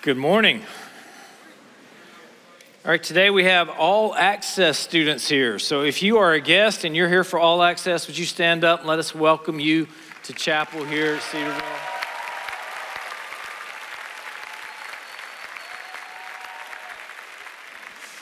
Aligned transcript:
Good 0.00 0.16
morning. 0.16 0.62
All 2.84 2.92
right, 2.92 3.02
today 3.02 3.30
we 3.30 3.42
have 3.42 3.68
all 3.68 4.14
access 4.14 4.78
students 4.78 5.28
here. 5.28 5.58
So 5.58 5.82
if 5.82 6.04
you 6.04 6.18
are 6.18 6.34
a 6.34 6.40
guest 6.40 6.84
and 6.84 6.94
you're 6.94 7.08
here 7.08 7.24
for 7.24 7.40
all 7.40 7.64
access, 7.64 8.06
would 8.06 8.16
you 8.16 8.24
stand 8.24 8.62
up 8.62 8.78
and 8.78 8.88
let 8.88 9.00
us 9.00 9.12
welcome 9.12 9.58
you 9.58 9.88
to 10.22 10.32
chapel 10.32 10.84
here 10.84 11.16
at 11.16 11.22
Cedarville? 11.22 11.62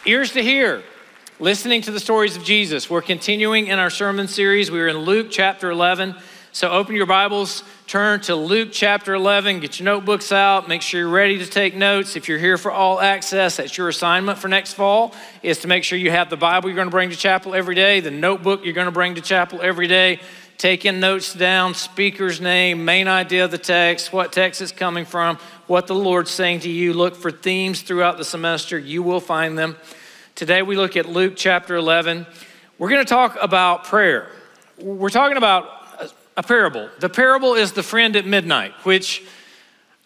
Ears 0.07 0.33
to 0.33 0.43
hear, 0.43 0.83
listening 1.39 1.83
to 1.83 1.91
the 1.91 2.01
stories 2.01 2.39
of 2.39 2.43
Jesus. 2.43 2.89
We're 2.89 3.03
continuing 3.03 3.67
in 3.67 3.79
our 3.79 3.91
sermon 3.91 4.29
series. 4.29 4.71
We 4.71 4.81
are 4.81 4.89
in 4.89 4.97
Luke 4.97 5.27
chapter 5.31 5.71
11. 5.71 6.17
So 6.57 6.71
open 6.71 6.97
your 6.97 7.05
Bibles, 7.05 7.63
turn 7.87 8.21
to 8.23 8.35
Luke 8.35 8.71
chapter 8.73 9.13
11, 9.13 9.61
get 9.61 9.79
your 9.79 9.85
notebooks 9.85 10.33
out, 10.33 10.69
make 10.69 10.81
sure 10.81 11.01
you're 11.01 11.11
ready 11.11 11.37
to 11.37 11.45
take 11.47 11.75
notes. 11.75 12.17
If 12.17 12.31
you're 12.31 12.39
here 12.39 12.57
for 12.57 12.71
all 12.71 12.99
access, 12.99 13.59
that's 13.59 13.77
your 13.77 13.91
assignment 13.91 14.39
for 14.39 14.49
next 14.49 14.73
fall, 14.73 15.15
is 15.43 15.59
to 15.59 15.69
make 15.69 15.85
sure 15.85 15.99
you 15.99 16.11
have 16.11 16.31
the 16.31 16.37
Bible 16.39 16.71
you're 16.71 16.77
going 16.77 16.87
to 16.87 16.91
bring 16.91 17.11
to 17.11 17.17
chapel 17.17 17.55
every 17.55 17.75
day, 17.75 18.01
the 18.01 18.11
notebook 18.11 18.65
you're 18.65 18.73
going 18.73 18.87
to 18.87 18.91
bring 18.91 19.17
to 19.17 19.21
chapel 19.21 19.61
every 19.61 19.87
day, 19.87 20.19
taking 20.57 20.99
notes 20.99 21.35
down, 21.35 21.75
speaker's 21.75 22.41
name, 22.41 22.87
main 22.87 23.07
idea 23.07 23.45
of 23.45 23.51
the 23.51 23.59
text, 23.59 24.11
what 24.11 24.33
text 24.33 24.63
is 24.63 24.73
coming 24.73 25.05
from, 25.05 25.37
what 25.67 25.87
the 25.87 25.95
Lord's 25.95 26.31
saying 26.31 26.61
to 26.61 26.71
you. 26.71 26.95
Look 26.95 27.17
for 27.17 27.31
themes 27.31 27.83
throughout 27.83 28.17
the 28.17 28.25
semester. 28.25 28.79
You 28.79 29.03
will 29.03 29.21
find 29.21 29.59
them. 29.59 29.77
Today 30.35 30.63
we 30.63 30.75
look 30.79 30.97
at 30.97 31.05
Luke 31.05 31.35
chapter 31.37 31.77
11. 31.77 32.27
We're 32.79 32.89
going 32.89 33.05
to 33.05 33.09
talk 33.11 33.37
about 33.43 33.85
prayer. 33.85 34.31
We're 34.79 35.11
talking 35.11 35.37
about 35.37 35.76
a 36.37 36.43
parable. 36.43 36.89
The 36.99 37.09
parable 37.09 37.55
is 37.55 37.73
the 37.73 37.83
friend 37.83 38.15
at 38.17 38.27
midnight, 38.27 38.73
which 38.83 39.25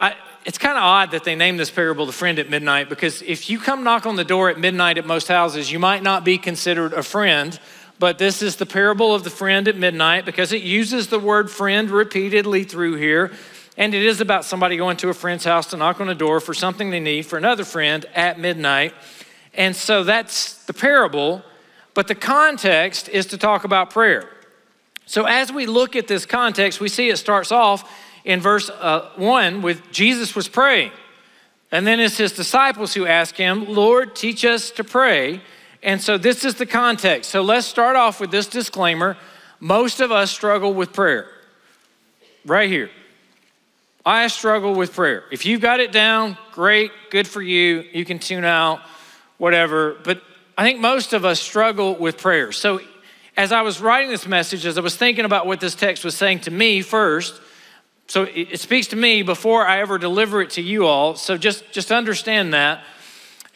I, 0.00 0.14
it's 0.44 0.58
kind 0.58 0.76
of 0.76 0.82
odd 0.82 1.10
that 1.10 1.24
they 1.24 1.34
name 1.34 1.56
this 1.56 1.70
parable 1.70 2.06
the 2.06 2.12
friend 2.12 2.38
at 2.38 2.48
midnight 2.48 2.88
because 2.88 3.20
if 3.22 3.50
you 3.50 3.58
come 3.58 3.84
knock 3.84 4.06
on 4.06 4.16
the 4.16 4.24
door 4.24 4.48
at 4.48 4.58
midnight 4.58 4.96
at 4.96 5.06
most 5.06 5.28
houses, 5.28 5.70
you 5.70 5.78
might 5.78 6.02
not 6.02 6.24
be 6.24 6.38
considered 6.38 6.92
a 6.92 7.02
friend. 7.02 7.58
But 7.98 8.16
this 8.16 8.40
is 8.40 8.56
the 8.56 8.64
parable 8.64 9.14
of 9.14 9.24
the 9.24 9.30
friend 9.30 9.68
at 9.68 9.76
midnight 9.76 10.24
because 10.24 10.52
it 10.52 10.62
uses 10.62 11.08
the 11.08 11.18
word 11.18 11.50
friend 11.50 11.90
repeatedly 11.90 12.64
through 12.64 12.94
here. 12.94 13.30
And 13.76 13.94
it 13.94 14.02
is 14.02 14.22
about 14.22 14.46
somebody 14.46 14.78
going 14.78 14.96
to 14.98 15.10
a 15.10 15.14
friend's 15.14 15.44
house 15.44 15.66
to 15.66 15.76
knock 15.76 16.00
on 16.00 16.08
a 16.08 16.14
door 16.14 16.40
for 16.40 16.54
something 16.54 16.90
they 16.90 17.00
need 17.00 17.26
for 17.26 17.36
another 17.36 17.64
friend 17.64 18.06
at 18.14 18.38
midnight. 18.40 18.94
And 19.52 19.76
so 19.76 20.02
that's 20.02 20.64
the 20.64 20.72
parable. 20.72 21.42
But 21.92 22.08
the 22.08 22.14
context 22.14 23.10
is 23.10 23.26
to 23.26 23.38
talk 23.38 23.64
about 23.64 23.90
prayer. 23.90 24.30
So, 25.10 25.24
as 25.24 25.52
we 25.52 25.66
look 25.66 25.96
at 25.96 26.06
this 26.06 26.24
context, 26.24 26.78
we 26.78 26.88
see 26.88 27.08
it 27.08 27.16
starts 27.16 27.50
off 27.50 27.92
in 28.24 28.38
verse 28.38 28.70
uh, 28.70 29.10
1 29.16 29.60
with 29.60 29.90
Jesus 29.90 30.36
was 30.36 30.46
praying. 30.46 30.92
And 31.72 31.84
then 31.84 31.98
it's 31.98 32.16
his 32.16 32.30
disciples 32.30 32.94
who 32.94 33.06
ask 33.06 33.34
him, 33.34 33.66
Lord, 33.66 34.14
teach 34.14 34.44
us 34.44 34.70
to 34.70 34.84
pray. 34.84 35.40
And 35.82 36.00
so, 36.00 36.16
this 36.16 36.44
is 36.44 36.54
the 36.54 36.64
context. 36.64 37.28
So, 37.28 37.42
let's 37.42 37.66
start 37.66 37.96
off 37.96 38.20
with 38.20 38.30
this 38.30 38.46
disclaimer. 38.46 39.16
Most 39.58 39.98
of 39.98 40.12
us 40.12 40.30
struggle 40.30 40.72
with 40.74 40.92
prayer. 40.92 41.26
Right 42.46 42.70
here. 42.70 42.88
I 44.06 44.28
struggle 44.28 44.76
with 44.76 44.94
prayer. 44.94 45.24
If 45.32 45.44
you've 45.44 45.60
got 45.60 45.80
it 45.80 45.90
down, 45.90 46.38
great, 46.52 46.92
good 47.10 47.26
for 47.26 47.42
you. 47.42 47.84
You 47.92 48.04
can 48.04 48.20
tune 48.20 48.44
out, 48.44 48.78
whatever. 49.38 49.96
But 50.04 50.22
I 50.56 50.62
think 50.62 50.78
most 50.78 51.14
of 51.14 51.24
us 51.24 51.40
struggle 51.40 51.96
with 51.96 52.16
prayer. 52.16 52.52
So, 52.52 52.80
as 53.40 53.52
I 53.52 53.62
was 53.62 53.80
writing 53.80 54.10
this 54.10 54.26
message, 54.26 54.66
as 54.66 54.76
I 54.76 54.82
was 54.82 54.96
thinking 54.96 55.24
about 55.24 55.46
what 55.46 55.60
this 55.60 55.74
text 55.74 56.04
was 56.04 56.14
saying 56.14 56.40
to 56.40 56.50
me 56.50 56.82
first, 56.82 57.40
so 58.06 58.24
it 58.24 58.60
speaks 58.60 58.88
to 58.88 58.96
me 58.96 59.22
before 59.22 59.66
I 59.66 59.80
ever 59.80 59.96
deliver 59.96 60.42
it 60.42 60.50
to 60.50 60.60
you 60.60 60.84
all. 60.84 61.14
So 61.16 61.38
just, 61.38 61.72
just 61.72 61.90
understand 61.90 62.52
that. 62.52 62.84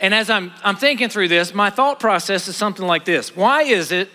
And 0.00 0.14
as 0.14 0.30
I'm, 0.30 0.52
I'm 0.62 0.76
thinking 0.76 1.10
through 1.10 1.28
this, 1.28 1.52
my 1.52 1.68
thought 1.68 2.00
process 2.00 2.48
is 2.48 2.56
something 2.56 2.86
like 2.86 3.04
this 3.04 3.36
Why 3.36 3.64
is 3.64 3.92
it 3.92 4.08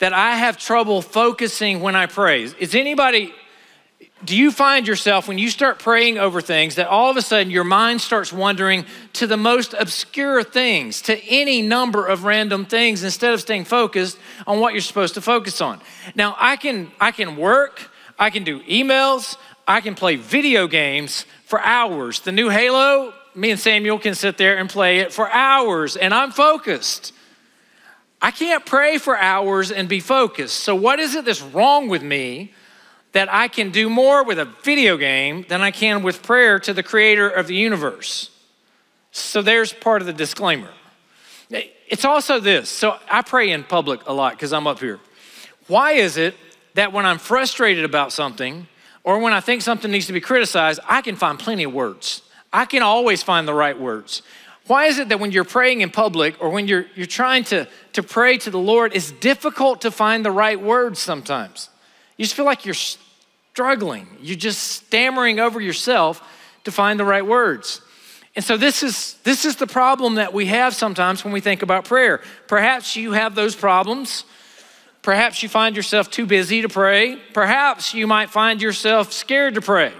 that 0.00 0.12
I 0.12 0.34
have 0.34 0.58
trouble 0.58 1.00
focusing 1.00 1.78
when 1.78 1.94
I 1.94 2.06
pray? 2.06 2.42
Is 2.42 2.74
anybody 2.74 3.32
do 4.24 4.36
you 4.36 4.50
find 4.50 4.86
yourself 4.86 5.28
when 5.28 5.38
you 5.38 5.48
start 5.48 5.78
praying 5.78 6.18
over 6.18 6.40
things 6.40 6.74
that 6.74 6.88
all 6.88 7.10
of 7.10 7.16
a 7.16 7.22
sudden 7.22 7.50
your 7.50 7.64
mind 7.64 8.00
starts 8.00 8.32
wandering 8.32 8.84
to 9.12 9.26
the 9.26 9.36
most 9.36 9.74
obscure 9.74 10.42
things, 10.42 11.02
to 11.02 11.16
any 11.24 11.62
number 11.62 12.04
of 12.04 12.24
random 12.24 12.64
things 12.64 13.04
instead 13.04 13.32
of 13.32 13.40
staying 13.40 13.64
focused 13.64 14.18
on 14.46 14.58
what 14.58 14.72
you're 14.72 14.82
supposed 14.82 15.14
to 15.14 15.20
focus 15.20 15.60
on? 15.60 15.80
Now, 16.14 16.36
I 16.38 16.56
can 16.56 16.90
I 17.00 17.12
can 17.12 17.36
work, 17.36 17.90
I 18.18 18.30
can 18.30 18.42
do 18.42 18.60
emails, 18.64 19.36
I 19.68 19.80
can 19.80 19.94
play 19.94 20.16
video 20.16 20.66
games 20.66 21.24
for 21.44 21.60
hours. 21.60 22.20
The 22.20 22.32
new 22.32 22.48
Halo, 22.48 23.14
me 23.36 23.52
and 23.52 23.60
Samuel 23.60 24.00
can 24.00 24.14
sit 24.16 24.36
there 24.36 24.58
and 24.58 24.68
play 24.68 24.98
it 24.98 25.12
for 25.12 25.30
hours 25.30 25.96
and 25.96 26.12
I'm 26.12 26.32
focused. 26.32 27.12
I 28.20 28.32
can't 28.32 28.66
pray 28.66 28.98
for 28.98 29.16
hours 29.16 29.70
and 29.70 29.88
be 29.88 30.00
focused. 30.00 30.58
So 30.58 30.74
what 30.74 30.98
is 30.98 31.14
it 31.14 31.24
that's 31.24 31.40
wrong 31.40 31.88
with 31.88 32.02
me? 32.02 32.52
That 33.18 33.34
I 33.34 33.48
can 33.48 33.72
do 33.72 33.90
more 33.90 34.22
with 34.22 34.38
a 34.38 34.44
video 34.62 34.96
game 34.96 35.44
than 35.48 35.60
I 35.60 35.72
can 35.72 36.04
with 36.04 36.22
prayer 36.22 36.60
to 36.60 36.72
the 36.72 36.84
creator 36.84 37.28
of 37.28 37.48
the 37.48 37.54
universe. 37.56 38.30
So 39.10 39.42
there's 39.42 39.72
part 39.72 40.02
of 40.02 40.06
the 40.06 40.12
disclaimer. 40.12 40.70
It's 41.50 42.04
also 42.04 42.38
this. 42.38 42.70
So 42.70 42.96
I 43.10 43.22
pray 43.22 43.50
in 43.50 43.64
public 43.64 44.06
a 44.06 44.12
lot 44.12 44.34
because 44.34 44.52
I'm 44.52 44.68
up 44.68 44.78
here. 44.78 45.00
Why 45.66 45.94
is 45.94 46.16
it 46.16 46.36
that 46.74 46.92
when 46.92 47.06
I'm 47.06 47.18
frustrated 47.18 47.84
about 47.84 48.12
something 48.12 48.68
or 49.02 49.18
when 49.18 49.32
I 49.32 49.40
think 49.40 49.62
something 49.62 49.90
needs 49.90 50.06
to 50.06 50.12
be 50.12 50.20
criticized, 50.20 50.78
I 50.88 51.02
can 51.02 51.16
find 51.16 51.40
plenty 51.40 51.64
of 51.64 51.74
words? 51.74 52.22
I 52.52 52.66
can 52.66 52.84
always 52.84 53.24
find 53.24 53.48
the 53.48 53.52
right 53.52 53.76
words. 53.76 54.22
Why 54.68 54.84
is 54.84 55.00
it 55.00 55.08
that 55.08 55.18
when 55.18 55.32
you're 55.32 55.42
praying 55.42 55.80
in 55.80 55.90
public 55.90 56.36
or 56.40 56.50
when 56.50 56.68
you're, 56.68 56.86
you're 56.94 57.06
trying 57.06 57.42
to, 57.46 57.66
to 57.94 58.02
pray 58.04 58.38
to 58.38 58.50
the 58.52 58.60
Lord, 58.60 58.94
it's 58.94 59.10
difficult 59.10 59.80
to 59.80 59.90
find 59.90 60.24
the 60.24 60.30
right 60.30 60.60
words 60.60 61.00
sometimes? 61.00 61.68
You 62.16 62.24
just 62.24 62.36
feel 62.36 62.44
like 62.44 62.64
you're 62.64 62.76
struggling. 63.58 64.06
You're 64.20 64.36
just 64.36 64.62
stammering 64.62 65.40
over 65.40 65.60
yourself 65.60 66.22
to 66.62 66.70
find 66.70 67.00
the 67.00 67.04
right 67.04 67.26
words. 67.26 67.80
And 68.36 68.44
so 68.44 68.56
this 68.56 68.84
is 68.84 69.16
this 69.24 69.44
is 69.44 69.56
the 69.56 69.66
problem 69.66 70.14
that 70.14 70.32
we 70.32 70.46
have 70.46 70.76
sometimes 70.76 71.24
when 71.24 71.32
we 71.32 71.40
think 71.40 71.62
about 71.62 71.84
prayer. 71.84 72.20
Perhaps 72.46 72.94
you 72.94 73.10
have 73.14 73.34
those 73.34 73.56
problems. 73.56 74.22
Perhaps 75.02 75.42
you 75.42 75.48
find 75.48 75.74
yourself 75.74 76.08
too 76.08 76.24
busy 76.24 76.62
to 76.62 76.68
pray. 76.68 77.18
Perhaps 77.34 77.94
you 77.94 78.06
might 78.06 78.30
find 78.30 78.62
yourself 78.62 79.12
scared 79.12 79.54
to 79.54 79.60
pray. 79.60 79.92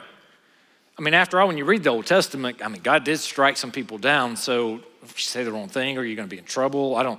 I 0.96 1.02
mean, 1.02 1.14
after 1.14 1.40
all, 1.40 1.48
when 1.48 1.58
you 1.58 1.64
read 1.64 1.82
the 1.82 1.90
Old 1.90 2.06
Testament, 2.06 2.58
I 2.64 2.68
mean, 2.68 2.82
God 2.82 3.02
did 3.02 3.18
strike 3.18 3.56
some 3.56 3.72
people 3.72 3.98
down. 3.98 4.36
So 4.36 4.78
if 5.02 5.16
you 5.16 5.24
say 5.24 5.42
the 5.42 5.50
wrong 5.50 5.68
thing, 5.68 5.98
are 5.98 6.04
you 6.04 6.14
going 6.14 6.28
to 6.28 6.32
be 6.32 6.38
in 6.38 6.44
trouble? 6.44 6.94
I 6.94 7.02
don't. 7.02 7.18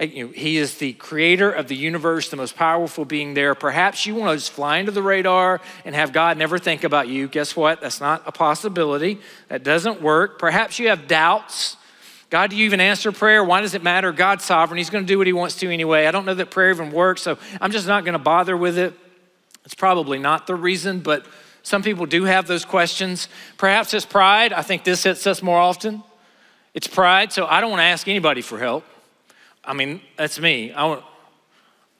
You 0.00 0.26
know, 0.26 0.32
he 0.32 0.58
is 0.58 0.78
the 0.78 0.92
creator 0.92 1.50
of 1.50 1.66
the 1.66 1.74
universe, 1.74 2.28
the 2.28 2.36
most 2.36 2.54
powerful 2.54 3.04
being 3.04 3.34
there. 3.34 3.56
Perhaps 3.56 4.06
you 4.06 4.14
want 4.14 4.30
to 4.30 4.36
just 4.36 4.52
fly 4.52 4.78
into 4.78 4.92
the 4.92 5.02
radar 5.02 5.60
and 5.84 5.92
have 5.94 6.12
God 6.12 6.38
never 6.38 6.56
think 6.56 6.84
about 6.84 7.08
you. 7.08 7.26
Guess 7.26 7.56
what? 7.56 7.80
That's 7.80 8.00
not 8.00 8.22
a 8.24 8.30
possibility. 8.30 9.18
That 9.48 9.64
doesn't 9.64 10.00
work. 10.00 10.38
Perhaps 10.38 10.78
you 10.78 10.88
have 10.88 11.08
doubts. 11.08 11.76
God, 12.30 12.50
do 12.50 12.56
you 12.56 12.64
even 12.66 12.78
answer 12.78 13.10
prayer? 13.10 13.42
Why 13.42 13.60
does 13.60 13.74
it 13.74 13.82
matter? 13.82 14.12
God's 14.12 14.44
sovereign. 14.44 14.78
He's 14.78 14.90
going 14.90 15.04
to 15.04 15.08
do 15.08 15.18
what 15.18 15.26
he 15.26 15.32
wants 15.32 15.56
to 15.56 15.72
anyway. 15.72 16.06
I 16.06 16.12
don't 16.12 16.26
know 16.26 16.34
that 16.34 16.52
prayer 16.52 16.70
even 16.70 16.92
works, 16.92 17.22
so 17.22 17.36
I'm 17.60 17.72
just 17.72 17.88
not 17.88 18.04
going 18.04 18.12
to 18.12 18.20
bother 18.20 18.56
with 18.56 18.78
it. 18.78 18.94
It's 19.64 19.74
probably 19.74 20.18
not 20.18 20.46
the 20.46 20.54
reason, 20.54 21.00
but 21.00 21.26
some 21.64 21.82
people 21.82 22.06
do 22.06 22.24
have 22.24 22.46
those 22.46 22.64
questions. 22.64 23.28
Perhaps 23.56 23.92
it's 23.94 24.06
pride. 24.06 24.52
I 24.52 24.62
think 24.62 24.84
this 24.84 25.02
hits 25.02 25.26
us 25.26 25.42
more 25.42 25.58
often. 25.58 26.04
It's 26.72 26.86
pride, 26.86 27.32
so 27.32 27.46
I 27.46 27.60
don't 27.60 27.70
want 27.70 27.80
to 27.80 27.84
ask 27.84 28.06
anybody 28.06 28.42
for 28.42 28.58
help. 28.58 28.84
I 29.64 29.74
mean, 29.74 30.00
that's 30.16 30.40
me. 30.40 30.72
I 30.72 30.84
want, 30.84 31.04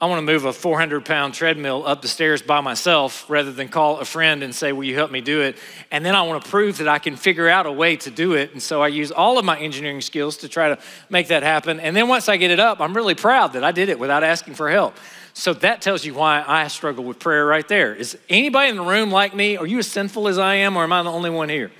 I 0.00 0.06
want 0.06 0.18
to 0.18 0.32
move 0.32 0.44
a 0.44 0.52
400 0.52 1.04
pound 1.04 1.34
treadmill 1.34 1.84
up 1.84 2.02
the 2.02 2.08
stairs 2.08 2.40
by 2.40 2.60
myself 2.60 3.28
rather 3.28 3.50
than 3.50 3.68
call 3.68 3.98
a 3.98 4.04
friend 4.04 4.44
and 4.44 4.54
say, 4.54 4.72
Will 4.72 4.84
you 4.84 4.94
help 4.94 5.10
me 5.10 5.20
do 5.20 5.40
it? 5.40 5.56
And 5.90 6.06
then 6.06 6.14
I 6.14 6.22
want 6.22 6.44
to 6.44 6.48
prove 6.48 6.78
that 6.78 6.86
I 6.86 7.00
can 7.00 7.16
figure 7.16 7.48
out 7.48 7.66
a 7.66 7.72
way 7.72 7.96
to 7.96 8.10
do 8.10 8.34
it. 8.34 8.52
And 8.52 8.62
so 8.62 8.80
I 8.80 8.88
use 8.88 9.10
all 9.10 9.38
of 9.38 9.44
my 9.44 9.58
engineering 9.58 10.00
skills 10.00 10.36
to 10.38 10.48
try 10.48 10.68
to 10.68 10.78
make 11.10 11.28
that 11.28 11.42
happen. 11.42 11.80
And 11.80 11.96
then 11.96 12.06
once 12.06 12.28
I 12.28 12.36
get 12.36 12.52
it 12.52 12.60
up, 12.60 12.80
I'm 12.80 12.94
really 12.94 13.16
proud 13.16 13.54
that 13.54 13.64
I 13.64 13.72
did 13.72 13.88
it 13.88 13.98
without 13.98 14.22
asking 14.22 14.54
for 14.54 14.70
help. 14.70 14.96
So 15.34 15.52
that 15.54 15.82
tells 15.82 16.04
you 16.04 16.14
why 16.14 16.44
I 16.46 16.68
struggle 16.68 17.02
with 17.02 17.18
prayer 17.18 17.44
right 17.44 17.66
there. 17.66 17.92
Is 17.94 18.16
anybody 18.28 18.70
in 18.70 18.76
the 18.76 18.82
room 18.82 19.10
like 19.10 19.34
me? 19.34 19.56
Are 19.56 19.66
you 19.66 19.78
as 19.78 19.88
sinful 19.88 20.28
as 20.28 20.38
I 20.38 20.56
am, 20.56 20.76
or 20.76 20.84
am 20.84 20.92
I 20.92 21.02
the 21.02 21.10
only 21.10 21.30
one 21.30 21.48
here? 21.48 21.70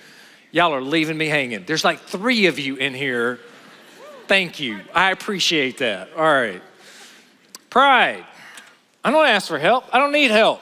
Y'all 0.51 0.75
are 0.75 0.81
leaving 0.81 1.19
me 1.19 1.27
hanging. 1.27 1.65
There's 1.67 1.85
like 1.85 2.01
three 2.01 2.47
of 2.47 2.59
you 2.59 2.77
in 2.77 2.95
here 2.95 3.39
Thank 4.29 4.61
you. 4.61 4.81
I 4.95 5.11
appreciate 5.11 5.79
that. 5.79 6.11
All 6.15 6.23
right. 6.23 6.63
Pride. 7.71 8.25
I 9.05 9.11
don't 9.11 9.27
ask 9.27 9.49
for 9.49 9.59
help. 9.59 9.85
I 9.93 9.99
don't 9.99 10.13
need 10.13 10.31
help. 10.31 10.61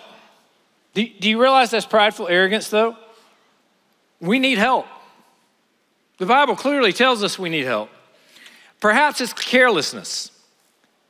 Do, 0.95 1.07
do 1.07 1.29
you 1.29 1.41
realize 1.41 1.71
that's 1.73 1.85
prideful 1.85 2.29
arrogance, 2.29 2.71
though? 2.71 2.97
We 4.21 4.39
need 4.39 4.59
help. 4.59 4.87
The 6.19 6.27
Bible 6.27 6.57
clearly 6.57 6.93
tells 6.93 7.23
us 7.23 7.39
we 7.39 7.51
need 7.51 7.67
help. 7.67 7.91
Perhaps 8.81 9.21
it's 9.21 9.33
carelessness. 9.33 10.31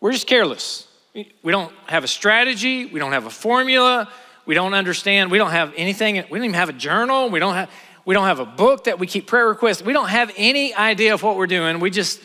We're 0.00 0.12
just 0.12 0.26
careless. 0.26 0.88
We 1.14 1.52
don't 1.52 1.73
have 1.87 2.05
a 2.05 2.09
strategy, 2.09 2.87
we 2.87 2.99
don't 2.99 3.12
have 3.12 3.26
a 3.26 3.31
formula, 3.31 4.11
we 4.44 4.55
don't 4.55 4.75
understand, 4.75 5.31
we 5.31 5.38
don't 5.38 5.52
have 5.52 5.73
anything, 5.76 6.17
we 6.17 6.38
don't 6.38 6.44
even 6.44 6.55
have 6.55 6.69
a 6.69 6.75
journal, 6.75 7.31
we 7.31 7.38
don't 7.38 7.55
have 7.55 7.70
We 8.05 8.14
don't 8.14 8.26
have 8.26 8.38
a 8.38 8.47
book 8.47 8.85
that 8.85 8.99
we 8.99 9.06
keep 9.06 9.26
prayer 9.26 9.49
requests. 9.49 9.82
We 9.82 9.93
don't 9.93 10.09
have 10.09 10.31
any 10.37 10.73
idea 10.75 11.12
of 11.12 11.23
what 11.23 11.37
we're 11.37 11.49
doing. 11.49 11.81
We 11.81 11.91
just, 11.91 12.20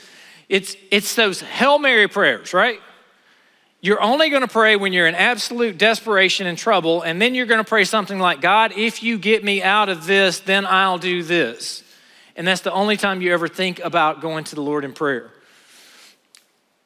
it's, 0.51 0.75
it's 0.91 1.15
those 1.15 1.39
Hail 1.39 1.79
Mary 1.79 2.09
prayers, 2.09 2.53
right? 2.53 2.81
You're 3.79 4.01
only 4.01 4.29
going 4.29 4.41
to 4.41 4.49
pray 4.49 4.75
when 4.75 4.91
you're 4.91 5.07
in 5.07 5.15
absolute 5.15 5.77
desperation 5.77 6.45
and 6.45 6.57
trouble, 6.57 7.03
and 7.03 7.21
then 7.21 7.33
you're 7.33 7.45
going 7.45 7.63
to 7.63 7.67
pray 7.67 7.85
something 7.85 8.19
like, 8.19 8.41
God, 8.41 8.73
if 8.75 9.01
you 9.01 9.17
get 9.17 9.45
me 9.45 9.63
out 9.63 9.87
of 9.87 10.05
this, 10.05 10.41
then 10.41 10.65
I'll 10.65 10.97
do 10.97 11.23
this. 11.23 11.83
And 12.35 12.45
that's 12.45 12.59
the 12.59 12.71
only 12.73 12.97
time 12.97 13.21
you 13.21 13.33
ever 13.33 13.47
think 13.47 13.79
about 13.79 14.19
going 14.19 14.43
to 14.43 14.55
the 14.55 14.61
Lord 14.61 14.83
in 14.83 14.91
prayer. 14.91 15.31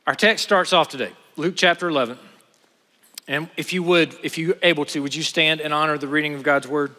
Our 0.05 0.13
text 0.13 0.43
starts 0.43 0.71
off 0.71 0.87
today, 0.87 1.11
Luke 1.35 1.55
chapter 1.57 1.89
11. 1.89 2.19
And 3.27 3.49
if 3.57 3.73
you 3.73 3.81
would, 3.81 4.15
if 4.21 4.37
you're 4.37 4.57
able 4.61 4.85
to, 4.85 5.01
would 5.01 5.15
you 5.15 5.23
stand 5.23 5.59
and 5.59 5.73
honor 5.73 5.97
the 5.97 6.07
reading 6.07 6.35
of 6.35 6.43
God's 6.43 6.67
word? 6.67 6.95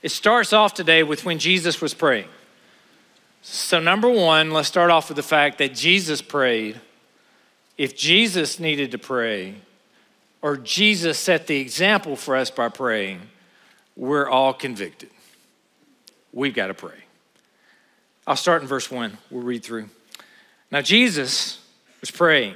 It 0.00 0.12
starts 0.12 0.54
off 0.54 0.72
today 0.72 1.02
with 1.02 1.26
when 1.26 1.38
Jesus 1.38 1.82
was 1.82 1.92
praying. 1.92 2.28
So, 3.46 3.78
number 3.78 4.08
one, 4.08 4.52
let's 4.52 4.68
start 4.68 4.90
off 4.90 5.10
with 5.10 5.16
the 5.16 5.22
fact 5.22 5.58
that 5.58 5.74
Jesus 5.74 6.22
prayed 6.22 6.80
if 7.76 7.94
Jesus 7.94 8.58
needed 8.58 8.92
to 8.92 8.98
pray, 8.98 9.56
or 10.40 10.56
Jesus 10.56 11.18
set 11.18 11.46
the 11.46 11.60
example 11.60 12.16
for 12.16 12.36
us 12.36 12.50
by 12.50 12.70
praying, 12.70 13.20
we're 13.96 14.30
all 14.30 14.54
convicted. 14.54 15.10
We've 16.32 16.54
got 16.54 16.68
to 16.68 16.74
pray. 16.74 16.96
I'll 18.26 18.34
start 18.34 18.62
in 18.62 18.68
verse 18.68 18.90
1. 18.90 19.18
We'll 19.30 19.42
read 19.42 19.62
through. 19.62 19.90
Now, 20.70 20.80
Jesus 20.80 21.60
was 22.00 22.10
praying 22.10 22.52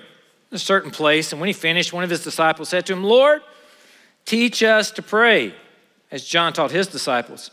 in 0.51 0.55
a 0.55 0.59
certain 0.59 0.91
place, 0.91 1.33
and 1.33 1.41
when 1.41 1.49
he 1.49 1.53
finished, 1.53 1.93
one 1.93 2.03
of 2.03 2.09
his 2.09 2.25
disciples 2.25 2.71
said 2.71 2.87
to 2.87 2.95
him, 2.95 3.05
Lord, 3.05 3.43
teach 4.25 4.63
us 4.63 4.91
to 4.93 5.03
pray, 5.03 5.55
as 6.11 6.25
John 6.25 6.55
taught 6.55 6.71
his 6.71 6.87
disciples. 6.87 7.51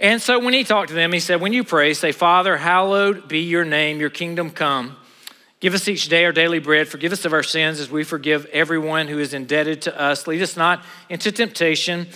And 0.00 0.22
so 0.22 0.38
when 0.38 0.54
he 0.54 0.62
talked 0.62 0.88
to 0.88 0.94
them, 0.94 1.12
he 1.12 1.20
said, 1.20 1.40
When 1.40 1.52
you 1.52 1.64
pray, 1.64 1.92
say, 1.94 2.12
Father, 2.12 2.56
hallowed 2.56 3.28
be 3.28 3.40
your 3.40 3.64
name, 3.64 4.00
your 4.00 4.10
kingdom 4.10 4.50
come. 4.50 4.96
Give 5.60 5.74
us 5.74 5.88
each 5.88 6.08
day 6.08 6.24
our 6.24 6.32
daily 6.32 6.60
bread. 6.60 6.86
Forgive 6.86 7.12
us 7.12 7.24
of 7.24 7.32
our 7.32 7.42
sins 7.42 7.80
as 7.80 7.90
we 7.90 8.04
forgive 8.04 8.46
everyone 8.46 9.08
who 9.08 9.18
is 9.18 9.34
indebted 9.34 9.82
to 9.82 10.00
us. 10.00 10.28
Lead 10.28 10.40
us 10.40 10.56
not 10.56 10.84
into 11.08 11.32
temptation. 11.32 12.06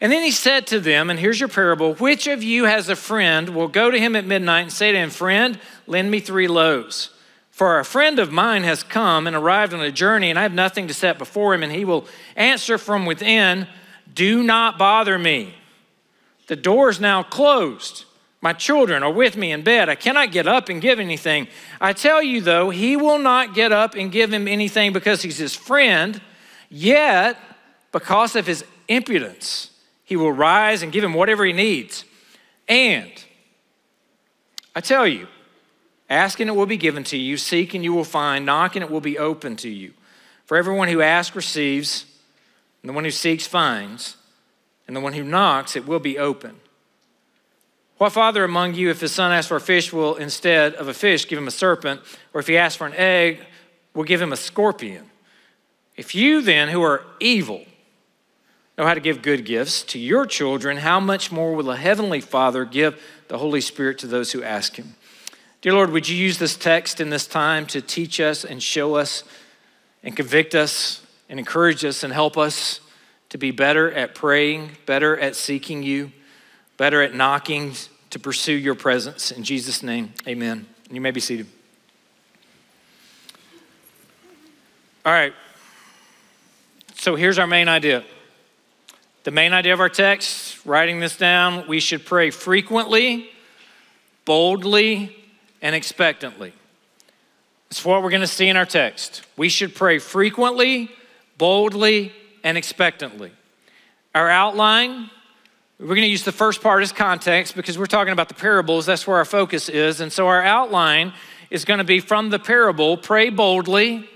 And 0.00 0.12
then 0.12 0.22
he 0.22 0.30
said 0.30 0.66
to 0.68 0.78
them, 0.78 1.10
and 1.10 1.18
here's 1.18 1.40
your 1.40 1.48
parable 1.48 1.94
Which 1.94 2.28
of 2.28 2.42
you 2.42 2.64
has 2.64 2.88
a 2.88 2.96
friend 2.96 3.48
will 3.48 3.68
go 3.68 3.90
to 3.90 3.98
him 3.98 4.14
at 4.14 4.26
midnight 4.26 4.62
and 4.62 4.72
say 4.72 4.92
to 4.92 4.98
him, 4.98 5.10
Friend, 5.10 5.58
lend 5.88 6.10
me 6.10 6.20
three 6.20 6.46
loaves? 6.46 7.10
For 7.50 7.78
a 7.78 7.84
friend 7.84 8.18
of 8.18 8.32
mine 8.32 8.64
has 8.64 8.82
come 8.82 9.26
and 9.26 9.34
arrived 9.34 9.72
on 9.72 9.80
a 9.80 9.92
journey, 9.92 10.30
and 10.30 10.38
I 10.38 10.42
have 10.42 10.52
nothing 10.52 10.88
to 10.88 10.94
set 10.94 11.18
before 11.18 11.54
him. 11.54 11.62
And 11.62 11.72
he 11.72 11.84
will 11.84 12.06
answer 12.36 12.78
from 12.78 13.06
within, 13.06 13.66
Do 14.12 14.42
not 14.42 14.76
bother 14.76 15.18
me. 15.18 15.54
The 16.46 16.56
door 16.56 16.90
is 16.90 17.00
now 17.00 17.22
closed. 17.22 18.04
My 18.40 18.52
children 18.52 19.02
are 19.02 19.12
with 19.12 19.36
me 19.36 19.52
in 19.52 19.62
bed. 19.62 19.88
I 19.88 19.94
cannot 19.94 20.30
get 20.30 20.46
up 20.46 20.68
and 20.68 20.82
give 20.82 21.00
anything. 21.00 21.48
I 21.80 21.94
tell 21.94 22.22
you, 22.22 22.42
though, 22.42 22.68
he 22.68 22.94
will 22.96 23.18
not 23.18 23.54
get 23.54 23.72
up 23.72 23.94
and 23.94 24.12
give 24.12 24.32
him 24.32 24.46
anything 24.46 24.92
because 24.92 25.22
he's 25.22 25.38
his 25.38 25.54
friend, 25.54 26.20
yet, 26.68 27.38
because 27.90 28.36
of 28.36 28.46
his 28.46 28.62
impudence, 28.86 29.70
he 30.04 30.16
will 30.16 30.32
rise 30.32 30.82
and 30.82 30.92
give 30.92 31.02
him 31.02 31.14
whatever 31.14 31.44
he 31.44 31.54
needs. 31.54 32.04
And 32.68 33.10
I 34.76 34.80
tell 34.80 35.06
you, 35.06 35.26
ask 36.10 36.38
and 36.40 36.50
it 36.50 36.52
will 36.52 36.66
be 36.66 36.76
given 36.76 37.04
to 37.04 37.16
you, 37.16 37.38
seek 37.38 37.72
and 37.72 37.82
you 37.82 37.94
will 37.94 38.04
find, 38.04 38.44
knock 38.44 38.76
and 38.76 38.84
it 38.84 38.90
will 38.90 39.00
be 39.00 39.18
open 39.18 39.56
to 39.56 39.70
you. 39.70 39.94
For 40.44 40.58
everyone 40.58 40.88
who 40.88 41.00
asks 41.00 41.34
receives, 41.34 42.04
and 42.82 42.90
the 42.90 42.92
one 42.92 43.04
who 43.04 43.10
seeks 43.10 43.46
finds, 43.46 44.18
and 44.86 44.94
the 44.94 45.00
one 45.00 45.12
who 45.12 45.24
knocks 45.24 45.76
it 45.76 45.86
will 45.86 45.98
be 45.98 46.18
open. 46.18 46.60
What 47.98 48.12
father 48.12 48.44
among 48.44 48.74
you, 48.74 48.90
if 48.90 49.00
his 49.00 49.12
son 49.12 49.32
asks 49.32 49.48
for 49.48 49.56
a 49.56 49.60
fish, 49.60 49.92
will 49.92 50.16
instead 50.16 50.74
of 50.74 50.88
a 50.88 50.94
fish 50.94 51.28
give 51.28 51.38
him 51.38 51.46
a 51.46 51.52
serpent? 51.52 52.00
Or 52.32 52.40
if 52.40 52.46
he 52.46 52.56
asks 52.56 52.76
for 52.76 52.86
an 52.86 52.94
egg, 52.94 53.40
will 53.94 54.04
give 54.04 54.20
him 54.20 54.32
a 54.32 54.36
scorpion? 54.36 55.10
If 55.96 56.14
you 56.14 56.42
then, 56.42 56.68
who 56.68 56.82
are 56.82 57.04
evil, 57.20 57.64
know 58.76 58.84
how 58.84 58.94
to 58.94 59.00
give 59.00 59.22
good 59.22 59.44
gifts 59.44 59.82
to 59.84 59.98
your 59.98 60.26
children, 60.26 60.78
how 60.78 60.98
much 60.98 61.30
more 61.30 61.54
will 61.54 61.70
a 61.70 61.76
heavenly 61.76 62.20
Father 62.20 62.64
give 62.64 63.00
the 63.28 63.38
Holy 63.38 63.60
Spirit 63.60 63.98
to 64.00 64.08
those 64.08 64.32
who 64.32 64.42
ask 64.42 64.74
him? 64.74 64.96
Dear 65.60 65.74
Lord, 65.74 65.90
would 65.90 66.08
you 66.08 66.16
use 66.16 66.38
this 66.38 66.56
text 66.56 67.00
in 67.00 67.10
this 67.10 67.26
time 67.26 67.64
to 67.68 67.80
teach 67.80 68.20
us 68.20 68.44
and 68.44 68.62
show 68.62 68.96
us 68.96 69.22
and 70.02 70.16
convict 70.16 70.54
us 70.54 71.00
and 71.28 71.38
encourage 71.38 71.84
us 71.84 72.02
and 72.02 72.12
help 72.12 72.36
us 72.36 72.80
to 73.34 73.38
be 73.38 73.50
better 73.50 73.92
at 73.92 74.14
praying, 74.14 74.70
better 74.86 75.18
at 75.18 75.36
seeking 75.36 75.82
you? 75.82 76.10
better 76.76 77.02
at 77.02 77.14
knocking 77.14 77.74
to 78.10 78.18
pursue 78.18 78.52
your 78.52 78.74
presence. 78.74 79.30
In 79.30 79.42
Jesus' 79.42 79.82
name, 79.82 80.12
amen. 80.26 80.66
You 80.90 81.00
may 81.00 81.10
be 81.10 81.20
seated. 81.20 81.46
All 85.04 85.12
right. 85.12 85.32
So 86.94 87.16
here's 87.16 87.38
our 87.38 87.46
main 87.46 87.68
idea. 87.68 88.04
The 89.24 89.30
main 89.30 89.52
idea 89.52 89.72
of 89.72 89.80
our 89.80 89.88
text, 89.88 90.64
writing 90.66 91.00
this 91.00 91.16
down, 91.16 91.66
we 91.66 91.80
should 91.80 92.04
pray 92.04 92.30
frequently, 92.30 93.30
boldly, 94.24 95.16
and 95.62 95.74
expectantly. 95.74 96.52
That's 97.68 97.84
what 97.84 98.02
we're 98.02 98.10
going 98.10 98.20
to 98.20 98.26
see 98.26 98.48
in 98.48 98.56
our 98.56 98.66
text. 98.66 99.22
We 99.36 99.48
should 99.48 99.74
pray 99.74 99.98
frequently, 99.98 100.90
boldly, 101.38 102.12
and 102.44 102.56
expectantly. 102.56 103.32
Our 104.14 104.30
outline 104.30 105.10
we're 105.80 105.88
going 105.88 106.02
to 106.02 106.06
use 106.06 106.22
the 106.22 106.30
first 106.30 106.62
part 106.62 106.84
as 106.84 106.92
context 106.92 107.56
because 107.56 107.76
we're 107.76 107.86
talking 107.86 108.12
about 108.12 108.28
the 108.28 108.34
parables. 108.34 108.86
That's 108.86 109.08
where 109.08 109.16
our 109.16 109.24
focus 109.24 109.68
is. 109.68 110.00
And 110.00 110.12
so 110.12 110.28
our 110.28 110.40
outline 110.40 111.12
is 111.50 111.64
going 111.64 111.78
to 111.78 111.84
be 111.84 111.98
from 111.98 112.30
the 112.30 112.38
parable, 112.38 112.96
pray 112.96 113.28
boldly, 113.28 114.08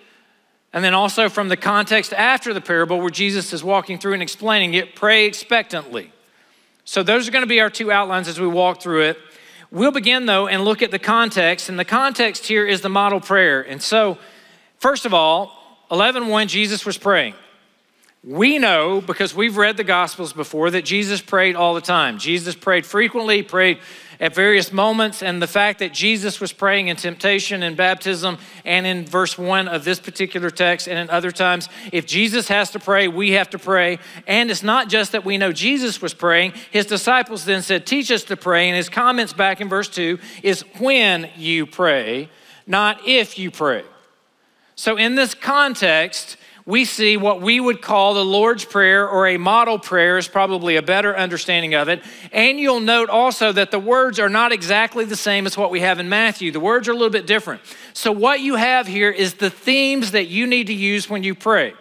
and 0.73 0.85
then 0.85 0.95
also 0.95 1.29
from 1.29 1.49
the 1.49 1.57
context 1.57 2.13
after 2.13 2.55
the 2.55 2.61
parable 2.61 3.01
where 3.01 3.11
Jesus 3.11 3.53
is 3.53 3.65
walking 3.65 3.99
through 3.99 4.13
and 4.13 4.23
explaining 4.23 4.75
it, 4.75 4.95
pray 4.95 5.27
expectantly. 5.27 6.13
So 6.85 7.03
those 7.03 7.27
are 7.27 7.33
going 7.33 7.43
to 7.43 7.49
be 7.49 7.61
our 7.61 7.71
two 7.71 7.91
outlines 7.91 8.29
as 8.29 8.39
we 8.39 8.47
walk 8.47 8.81
through 8.81 9.03
it. 9.03 9.19
We'll 9.73 9.91
begin 9.91 10.27
though 10.27 10.47
and 10.47 10.65
look 10.65 10.81
at 10.81 10.93
the 10.93 10.99
context, 10.99 11.69
and 11.69 11.79
the 11.79 11.85
context 11.85 12.47
here 12.47 12.67
is 12.67 12.83
the 12.83 12.89
model 12.89 13.21
prayer. 13.21 13.61
And 13.61 13.83
so, 13.83 14.17
first 14.79 15.05
of 15.05 15.13
all, 15.13 15.53
11:1 15.91 16.47
Jesus 16.47 16.87
was 16.87 16.97
praying. 16.97 17.35
We 18.29 18.59
know 18.59 19.01
because 19.01 19.35
we've 19.35 19.57
read 19.57 19.79
the 19.79 19.85
Gospels 19.85 20.35
before 20.35 20.71
that 20.73 20.85
Jesus 20.85 21.23
prayed 21.23 21.57
all 21.57 21.73
the 21.73 21.81
time. 21.81 22.19
Jesus 22.19 22.55
prayed 22.55 22.85
frequently, 22.85 23.43
prayed 23.43 23.79
at 24.21 24.35
various 24.35 24.71
moments, 24.71 25.23
and 25.23 25.41
the 25.41 25.47
fact 25.47 25.79
that 25.79 25.95
Jesus 25.95 26.38
was 26.38 26.52
praying 26.52 26.88
in 26.88 26.97
temptation 26.97 27.62
and 27.62 27.75
baptism 27.75 28.37
and 28.67 28.87
in 28.87 29.07
verse 29.07 29.38
one 29.38 29.67
of 29.67 29.83
this 29.83 29.99
particular 29.99 30.50
text 30.50 30.88
and 30.88 30.99
in 30.99 31.09
other 31.09 31.31
times, 31.31 31.71
if 31.91 32.05
Jesus 32.05 32.49
has 32.49 32.71
to 32.73 32.79
pray, 32.79 33.09
we 33.09 33.31
have 33.31 33.49
to 33.49 33.59
pray. 33.59 33.99
And 34.26 34.50
it's 34.50 34.62
not 34.62 34.91
just 34.91 35.12
that 35.12 35.25
we 35.25 35.38
know 35.38 35.50
Jesus 35.50 36.02
was 36.02 36.12
praying, 36.12 36.52
his 36.71 36.85
disciples 36.85 37.47
then 37.47 37.62
said, 37.62 37.87
Teach 37.87 38.11
us 38.11 38.25
to 38.25 38.37
pray. 38.37 38.69
And 38.69 38.76
his 38.76 38.91
comments 38.91 39.33
back 39.33 39.62
in 39.62 39.71
verse 39.71 39.88
two 39.88 40.19
is 40.43 40.67
when 40.81 41.31
you 41.38 41.64
pray, 41.64 42.29
not 42.67 43.09
if 43.09 43.38
you 43.38 43.50
pray. 43.50 43.85
So 44.75 44.99
in 44.99 45.14
this 45.14 45.35
context, 45.35 46.37
we 46.69 46.85
see 46.85 47.17
what 47.17 47.41
we 47.41 47.59
would 47.59 47.81
call 47.81 48.13
the 48.13 48.23
Lord's 48.23 48.63
Prayer 48.63 49.09
or 49.09 49.27
a 49.27 49.39
model 49.39 49.79
prayer 49.79 50.19
is 50.19 50.29
probably 50.29 50.77
a 50.77 50.83
better 50.83 51.17
understanding 51.17 51.75
of 51.75 51.89
it. 51.89 52.03
And 52.31 52.61
you'll 52.61 52.81
note 52.81 53.09
also 53.09 53.53
that 53.53 53.71
the 53.71 53.79
words 53.79 54.19
are 54.19 54.29
not 54.29 54.53
exactly 54.53 55.07
the 55.07 55.17
same 55.17 55.47
as 55.47 55.57
what 55.57 55.71
we 55.71 55.81
have 55.81 55.99
in 55.99 56.11
Matthew. 56.11 56.53
The 56.53 56.61
words 56.61 56.87
are 56.87 56.91
a 56.91 56.95
little 56.95 57.09
bit 57.09 57.27
different. 57.27 57.63
So, 57.95 58.13
what 58.13 58.41
you 58.41 58.57
have 58.57 58.87
here 58.87 59.11
is 59.11 59.33
the 59.33 59.49
themes 59.49 60.11
that 60.11 60.27
you 60.27 60.47
need 60.47 60.67
to 60.67 60.75
use 60.75 61.09
when 61.09 61.23
you 61.23 61.35
pray. 61.35 61.73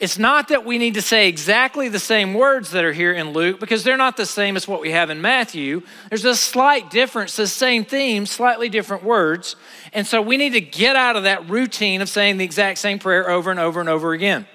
It's 0.00 0.18
not 0.18 0.48
that 0.48 0.64
we 0.64 0.78
need 0.78 0.94
to 0.94 1.02
say 1.02 1.28
exactly 1.28 1.90
the 1.90 1.98
same 1.98 2.32
words 2.32 2.70
that 2.70 2.86
are 2.86 2.92
here 2.92 3.12
in 3.12 3.34
Luke 3.34 3.60
because 3.60 3.84
they're 3.84 3.98
not 3.98 4.16
the 4.16 4.24
same 4.24 4.56
as 4.56 4.66
what 4.66 4.80
we 4.80 4.92
have 4.92 5.10
in 5.10 5.20
Matthew. 5.20 5.82
There's 6.08 6.24
a 6.24 6.34
slight 6.34 6.88
difference, 6.88 7.36
the 7.36 7.46
same 7.46 7.84
theme, 7.84 8.24
slightly 8.24 8.70
different 8.70 9.04
words. 9.04 9.56
And 9.92 10.06
so 10.06 10.22
we 10.22 10.38
need 10.38 10.54
to 10.54 10.62
get 10.62 10.96
out 10.96 11.16
of 11.16 11.24
that 11.24 11.50
routine 11.50 12.00
of 12.00 12.08
saying 12.08 12.38
the 12.38 12.46
exact 12.46 12.78
same 12.78 12.98
prayer 12.98 13.28
over 13.28 13.50
and 13.50 13.60
over 13.60 13.78
and 13.78 13.90
over 13.90 14.14
again. 14.14 14.46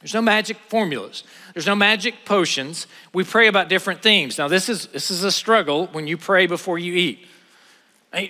There's 0.00 0.14
no 0.14 0.22
magic 0.22 0.56
formulas. 0.68 1.22
There's 1.52 1.66
no 1.66 1.76
magic 1.76 2.24
potions. 2.24 2.86
We 3.12 3.24
pray 3.24 3.48
about 3.48 3.68
different 3.68 4.00
themes. 4.00 4.38
Now, 4.38 4.48
this 4.48 4.70
is, 4.70 4.86
this 4.86 5.10
is 5.10 5.22
a 5.22 5.30
struggle 5.30 5.88
when 5.88 6.06
you 6.06 6.16
pray 6.16 6.46
before 6.46 6.78
you 6.78 6.94
eat. 6.94 7.26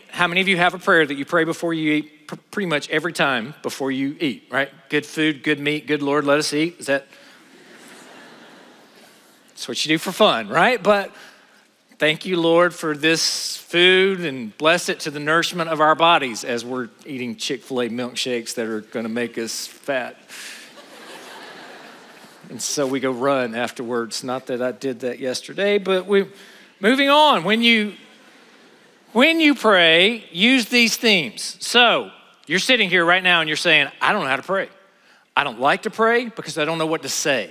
How 0.08 0.26
many 0.26 0.40
of 0.40 0.48
you 0.48 0.56
have 0.56 0.74
a 0.74 0.78
prayer 0.78 1.06
that 1.06 1.14
you 1.14 1.24
pray 1.24 1.44
before 1.44 1.72
you 1.72 1.92
eat 1.92 2.21
pretty 2.50 2.66
much 2.66 2.88
every 2.90 3.12
time 3.12 3.54
before 3.62 3.90
you 3.90 4.16
eat, 4.20 4.48
right? 4.50 4.70
Good 4.88 5.06
food, 5.06 5.42
good 5.42 5.60
meat, 5.60 5.86
good 5.86 6.02
Lord, 6.02 6.24
let 6.24 6.38
us 6.38 6.52
eat. 6.52 6.76
Is 6.78 6.86
that? 6.86 7.06
That's 9.48 9.68
what 9.68 9.84
you 9.84 9.90
do 9.90 9.98
for 9.98 10.12
fun, 10.12 10.48
right? 10.48 10.82
But 10.82 11.14
thank 11.98 12.26
you, 12.26 12.40
Lord, 12.40 12.74
for 12.74 12.96
this 12.96 13.56
food 13.56 14.20
and 14.20 14.56
bless 14.58 14.88
it 14.88 15.00
to 15.00 15.10
the 15.10 15.20
nourishment 15.20 15.70
of 15.70 15.80
our 15.80 15.94
bodies 15.94 16.44
as 16.44 16.64
we're 16.64 16.88
eating 17.06 17.36
Chick 17.36 17.62
fil 17.62 17.82
A 17.82 17.88
milkshakes 17.88 18.54
that 18.54 18.66
are 18.66 18.80
going 18.80 19.04
to 19.04 19.12
make 19.12 19.38
us 19.38 19.66
fat. 19.66 20.16
and 22.50 22.60
so 22.60 22.86
we 22.86 23.00
go 23.00 23.12
run 23.12 23.54
afterwards. 23.54 24.24
Not 24.24 24.46
that 24.46 24.60
I 24.60 24.72
did 24.72 25.00
that 25.00 25.20
yesterday, 25.20 25.78
but 25.78 26.06
we 26.06 26.26
Moving 26.82 27.10
on, 27.10 27.44
when 27.44 27.62
you 27.62 27.92
when 29.12 29.38
you 29.38 29.54
pray, 29.54 30.24
use 30.32 30.66
these 30.66 30.96
themes. 30.96 31.56
So, 31.60 32.10
you're 32.52 32.58
sitting 32.58 32.90
here 32.90 33.02
right 33.02 33.22
now 33.22 33.40
and 33.40 33.48
you're 33.48 33.56
saying, 33.56 33.88
I 33.98 34.12
don't 34.12 34.24
know 34.24 34.28
how 34.28 34.36
to 34.36 34.42
pray. 34.42 34.68
I 35.34 35.42
don't 35.42 35.58
like 35.58 35.84
to 35.84 35.90
pray 35.90 36.26
because 36.28 36.58
I 36.58 36.66
don't 36.66 36.76
know 36.76 36.84
what 36.84 37.00
to 37.00 37.08
say. 37.08 37.48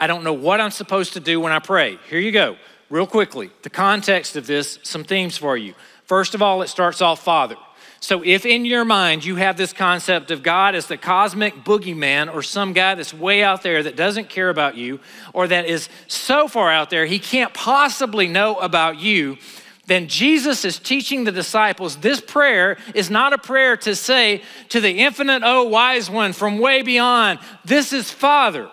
I 0.00 0.08
don't 0.08 0.24
know 0.24 0.32
what 0.32 0.60
I'm 0.60 0.72
supposed 0.72 1.12
to 1.12 1.20
do 1.20 1.38
when 1.38 1.52
I 1.52 1.60
pray. 1.60 2.00
Here 2.10 2.18
you 2.18 2.32
go, 2.32 2.56
real 2.90 3.06
quickly. 3.06 3.52
The 3.62 3.70
context 3.70 4.34
of 4.34 4.48
this, 4.48 4.80
some 4.82 5.04
themes 5.04 5.38
for 5.38 5.56
you. 5.56 5.74
First 6.06 6.34
of 6.34 6.42
all, 6.42 6.62
it 6.62 6.66
starts 6.66 7.00
off 7.00 7.22
Father. 7.22 7.54
So, 8.00 8.24
if 8.24 8.44
in 8.44 8.64
your 8.64 8.84
mind 8.84 9.24
you 9.24 9.36
have 9.36 9.56
this 9.56 9.72
concept 9.72 10.32
of 10.32 10.42
God 10.42 10.74
as 10.74 10.88
the 10.88 10.96
cosmic 10.96 11.54
boogeyman 11.64 12.34
or 12.34 12.42
some 12.42 12.72
guy 12.72 12.96
that's 12.96 13.14
way 13.14 13.44
out 13.44 13.62
there 13.62 13.84
that 13.84 13.94
doesn't 13.94 14.28
care 14.28 14.50
about 14.50 14.76
you 14.76 14.98
or 15.34 15.46
that 15.46 15.66
is 15.66 15.88
so 16.08 16.48
far 16.48 16.72
out 16.72 16.90
there 16.90 17.06
he 17.06 17.20
can't 17.20 17.54
possibly 17.54 18.26
know 18.26 18.56
about 18.56 18.98
you, 18.98 19.38
then 19.86 20.08
Jesus 20.08 20.64
is 20.64 20.78
teaching 20.78 21.24
the 21.24 21.32
disciples 21.32 21.96
this 21.96 22.20
prayer 22.20 22.76
is 22.94 23.08
not 23.10 23.32
a 23.32 23.38
prayer 23.38 23.76
to 23.78 23.94
say 23.94 24.42
to 24.70 24.80
the 24.80 24.90
infinite, 24.90 25.42
oh, 25.44 25.64
wise 25.64 26.10
one 26.10 26.32
from 26.32 26.58
way 26.58 26.82
beyond, 26.82 27.38
this 27.64 27.92
is 27.92 28.10
Father. 28.10 28.68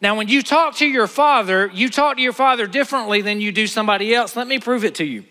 Now, 0.00 0.16
when 0.16 0.28
you 0.28 0.42
talk 0.42 0.76
to 0.76 0.86
your 0.86 1.06
father, 1.06 1.70
you 1.72 1.88
talk 1.88 2.16
to 2.16 2.22
your 2.22 2.32
father 2.32 2.66
differently 2.66 3.22
than 3.22 3.40
you 3.40 3.52
do 3.52 3.66
somebody 3.66 4.14
else. 4.14 4.34
Let 4.34 4.48
me 4.48 4.58
prove 4.58 4.84
it 4.84 4.96
to 4.96 5.04
you. 5.04 5.24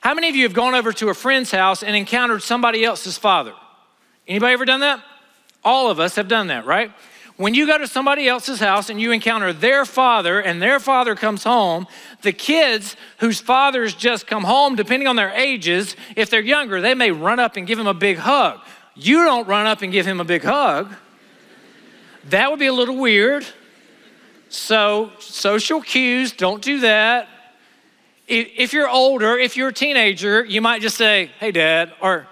How 0.00 0.14
many 0.14 0.28
of 0.28 0.36
you 0.36 0.44
have 0.44 0.54
gone 0.54 0.74
over 0.74 0.92
to 0.92 1.08
a 1.08 1.14
friend's 1.14 1.50
house 1.50 1.82
and 1.82 1.96
encountered 1.96 2.42
somebody 2.42 2.84
else's 2.84 3.18
father? 3.18 3.54
Anybody 4.28 4.52
ever 4.52 4.64
done 4.64 4.80
that? 4.80 5.02
All 5.64 5.90
of 5.90 5.98
us 5.98 6.14
have 6.14 6.28
done 6.28 6.46
that, 6.46 6.64
right? 6.64 6.92
When 7.36 7.52
you 7.54 7.66
go 7.66 7.78
to 7.78 7.88
somebody 7.88 8.28
else's 8.28 8.60
house 8.60 8.90
and 8.90 9.00
you 9.00 9.10
encounter 9.10 9.52
their 9.52 9.84
father 9.84 10.40
and 10.40 10.62
their 10.62 10.78
father 10.78 11.16
comes 11.16 11.42
home, 11.42 11.88
the 12.22 12.32
kids 12.32 12.96
whose 13.18 13.40
fathers 13.40 13.92
just 13.92 14.28
come 14.28 14.44
home, 14.44 14.76
depending 14.76 15.08
on 15.08 15.16
their 15.16 15.30
ages, 15.30 15.96
if 16.14 16.30
they're 16.30 16.40
younger, 16.40 16.80
they 16.80 16.94
may 16.94 17.10
run 17.10 17.40
up 17.40 17.56
and 17.56 17.66
give 17.66 17.78
him 17.78 17.88
a 17.88 17.94
big 17.94 18.18
hug. 18.18 18.60
You 18.94 19.24
don't 19.24 19.48
run 19.48 19.66
up 19.66 19.82
and 19.82 19.92
give 19.92 20.06
him 20.06 20.20
a 20.20 20.24
big 20.24 20.44
hug. 20.44 20.94
That 22.26 22.50
would 22.50 22.60
be 22.60 22.66
a 22.66 22.72
little 22.72 22.96
weird. 22.96 23.44
So, 24.48 25.10
social 25.18 25.82
cues, 25.82 26.30
don't 26.30 26.62
do 26.62 26.80
that. 26.80 27.28
If 28.28 28.72
you're 28.72 28.88
older, 28.88 29.36
if 29.36 29.56
you're 29.56 29.68
a 29.68 29.72
teenager, 29.72 30.44
you 30.44 30.62
might 30.62 30.80
just 30.80 30.96
say, 30.96 31.32
Hey, 31.40 31.50
dad, 31.50 31.92
or 32.00 32.28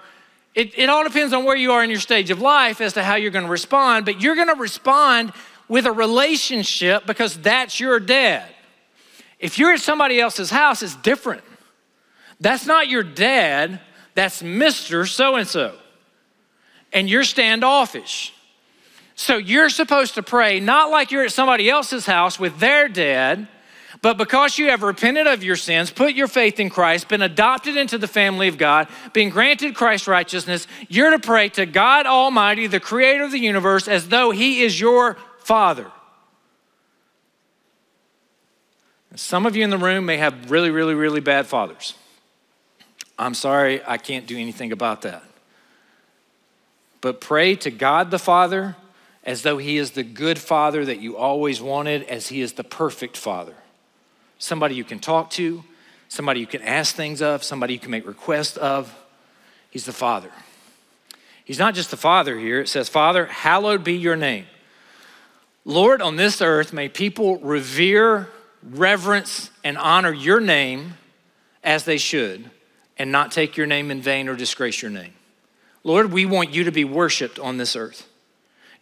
it, 0.55 0.77
it 0.77 0.89
all 0.89 1.03
depends 1.03 1.33
on 1.33 1.45
where 1.45 1.55
you 1.55 1.71
are 1.71 1.83
in 1.83 1.89
your 1.89 1.99
stage 1.99 2.29
of 2.29 2.39
life 2.39 2.79
as 2.79 2.93
to 2.93 3.03
how 3.03 3.15
you're 3.15 3.31
going 3.31 3.45
to 3.45 3.51
respond, 3.51 4.05
but 4.05 4.21
you're 4.21 4.35
going 4.35 4.49
to 4.49 4.55
respond 4.55 5.33
with 5.67 5.85
a 5.85 5.91
relationship 5.91 7.05
because 7.07 7.37
that's 7.37 7.79
your 7.79 7.99
dad. 7.99 8.47
If 9.39 9.57
you're 9.57 9.71
at 9.71 9.81
somebody 9.81 10.19
else's 10.19 10.51
house, 10.51 10.83
it's 10.83 10.95
different. 10.97 11.43
That's 12.39 12.65
not 12.65 12.87
your 12.87 13.03
dad, 13.03 13.79
that's 14.15 14.41
Mr. 14.41 15.07
So 15.07 15.35
and 15.35 15.47
so. 15.47 15.75
And 16.91 17.09
you're 17.09 17.23
standoffish. 17.23 18.33
So 19.15 19.37
you're 19.37 19.69
supposed 19.69 20.15
to 20.15 20.23
pray 20.23 20.59
not 20.59 20.91
like 20.91 21.11
you're 21.11 21.25
at 21.25 21.31
somebody 21.31 21.69
else's 21.69 22.05
house 22.05 22.39
with 22.39 22.59
their 22.59 22.87
dad, 22.87 23.47
but 24.03 24.17
because 24.17 24.57
you 24.57 24.67
have 24.67 24.83
repented 24.83 25.27
of 25.27 25.45
your 25.45 25.55
sins, 25.55 25.89
put 25.89 26.13
your 26.13 26.27
faith 26.27 26.59
in 26.59 26.69
Christ, 26.69 27.07
been 27.07 27.21
adopted 27.21 27.77
into 27.77 27.97
the 27.97 28.07
family 28.07 28.49
of 28.49 28.57
God, 28.57 28.89
been 29.13 29.29
granted 29.29 29.75
Christ's 29.75 30.09
righteousness, 30.09 30.67
you're 30.89 31.11
to 31.11 31.19
pray 31.19 31.47
to 31.49 31.65
God 31.65 32.05
Almighty, 32.05 32.67
the 32.67 32.81
creator 32.81 33.23
of 33.23 33.31
the 33.31 33.39
universe, 33.39 33.87
as 33.87 34.09
though 34.09 34.31
He 34.31 34.61
is 34.61 34.77
your 34.77 35.15
Father. 35.39 35.89
Some 39.15 39.45
of 39.45 39.55
you 39.55 39.63
in 39.63 39.69
the 39.69 39.77
room 39.77 40.05
may 40.05 40.17
have 40.17 40.51
really, 40.51 40.69
really, 40.69 40.95
really 40.95 41.21
bad 41.21 41.47
fathers. 41.47 41.93
I'm 43.17 43.33
sorry, 43.33 43.81
I 43.87 43.97
can't 43.97 44.27
do 44.27 44.37
anything 44.37 44.73
about 44.73 45.03
that. 45.03 45.23
But 46.99 47.21
pray 47.21 47.55
to 47.55 47.71
God 47.71 48.11
the 48.11 48.19
Father 48.19 48.75
as 49.23 49.43
though 49.43 49.59
He 49.59 49.77
is 49.77 49.91
the 49.91 50.03
good 50.03 50.39
Father 50.39 50.83
that 50.83 50.99
you 50.99 51.15
always 51.15 51.61
wanted, 51.61 52.03
as 52.03 52.27
He 52.27 52.41
is 52.41 52.51
the 52.53 52.65
perfect 52.65 53.15
Father. 53.15 53.55
Somebody 54.43 54.75
you 54.75 54.83
can 54.83 54.99
talk 54.99 55.29
to, 55.31 55.63
somebody 56.09 56.41
you 56.41 56.47
can 56.47 56.61
ask 56.63 56.93
things 56.93 57.21
of, 57.21 57.45
somebody 57.45 57.71
you 57.75 57.79
can 57.79 57.91
make 57.91 58.05
requests 58.05 58.57
of. 58.57 58.93
He's 59.69 59.85
the 59.85 59.93
Father. 59.93 60.31
He's 61.45 61.59
not 61.59 61.75
just 61.75 61.91
the 61.91 61.97
Father 61.97 62.37
here. 62.37 62.59
It 62.59 62.67
says, 62.67 62.89
Father, 62.89 63.27
hallowed 63.27 63.85
be 63.85 63.93
your 63.93 64.17
name. 64.17 64.47
Lord, 65.63 66.01
on 66.01 66.17
this 66.17 66.41
earth, 66.41 66.73
may 66.73 66.89
people 66.89 67.37
revere, 67.37 68.27
reverence, 68.61 69.49
and 69.63 69.77
honor 69.77 70.11
your 70.11 70.41
name 70.41 70.95
as 71.63 71.85
they 71.85 71.97
should, 71.97 72.51
and 72.97 73.13
not 73.13 73.31
take 73.31 73.55
your 73.55 73.65
name 73.65 73.91
in 73.91 74.01
vain 74.01 74.27
or 74.27 74.35
disgrace 74.35 74.81
your 74.81 74.91
name. 74.91 75.13
Lord, 75.85 76.11
we 76.11 76.25
want 76.25 76.53
you 76.53 76.65
to 76.65 76.71
be 76.71 76.83
worshiped 76.83 77.39
on 77.39 77.55
this 77.55 77.77
earth. 77.77 78.09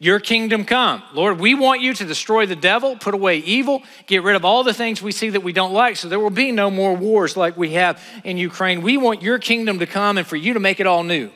Your 0.01 0.19
kingdom 0.19 0.65
come. 0.65 1.03
Lord, 1.13 1.39
we 1.39 1.53
want 1.53 1.81
you 1.81 1.93
to 1.93 2.05
destroy 2.05 2.47
the 2.47 2.55
devil, 2.55 2.95
put 2.95 3.13
away 3.13 3.37
evil, 3.37 3.83
get 4.07 4.23
rid 4.23 4.35
of 4.35 4.43
all 4.43 4.63
the 4.63 4.73
things 4.73 4.99
we 4.99 5.11
see 5.11 5.29
that 5.29 5.43
we 5.43 5.53
don't 5.53 5.73
like, 5.73 5.95
so 5.95 6.09
there 6.09 6.19
will 6.19 6.31
be 6.31 6.51
no 6.51 6.71
more 6.71 6.95
wars 6.95 7.37
like 7.37 7.55
we 7.55 7.73
have 7.73 8.03
in 8.23 8.35
Ukraine. 8.35 8.81
We 8.81 8.97
want 8.97 9.21
your 9.21 9.37
kingdom 9.37 9.77
to 9.77 9.85
come 9.85 10.17
and 10.17 10.25
for 10.25 10.37
you 10.37 10.55
to 10.55 10.59
make 10.59 10.79
it 10.79 10.87
all 10.87 11.03
new. 11.03 11.29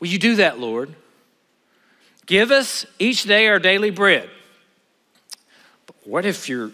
Will 0.00 0.08
you 0.08 0.18
do 0.18 0.34
that, 0.34 0.58
Lord? 0.58 0.96
Give 2.26 2.50
us 2.50 2.84
each 2.98 3.22
day 3.22 3.46
our 3.46 3.60
daily 3.60 3.90
bread. 3.90 4.28
But 5.86 5.94
what 6.02 6.26
if 6.26 6.48
you're 6.48 6.72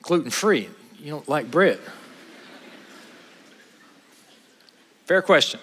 gluten 0.00 0.30
free? 0.30 0.70
You 0.98 1.10
don't 1.10 1.28
like 1.28 1.50
bread. 1.50 1.78
Fair 5.04 5.20
question. 5.20 5.60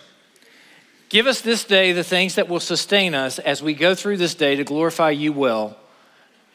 Give 1.09 1.25
us 1.25 1.41
this 1.41 1.63
day 1.63 1.91
the 1.91 2.03
things 2.03 2.35
that 2.35 2.47
will 2.47 2.59
sustain 2.59 3.15
us 3.15 3.39
as 3.39 3.63
we 3.63 3.73
go 3.73 3.95
through 3.95 4.17
this 4.17 4.35
day 4.35 4.55
to 4.55 4.63
glorify 4.63 5.09
you 5.09 5.33
well. 5.33 5.75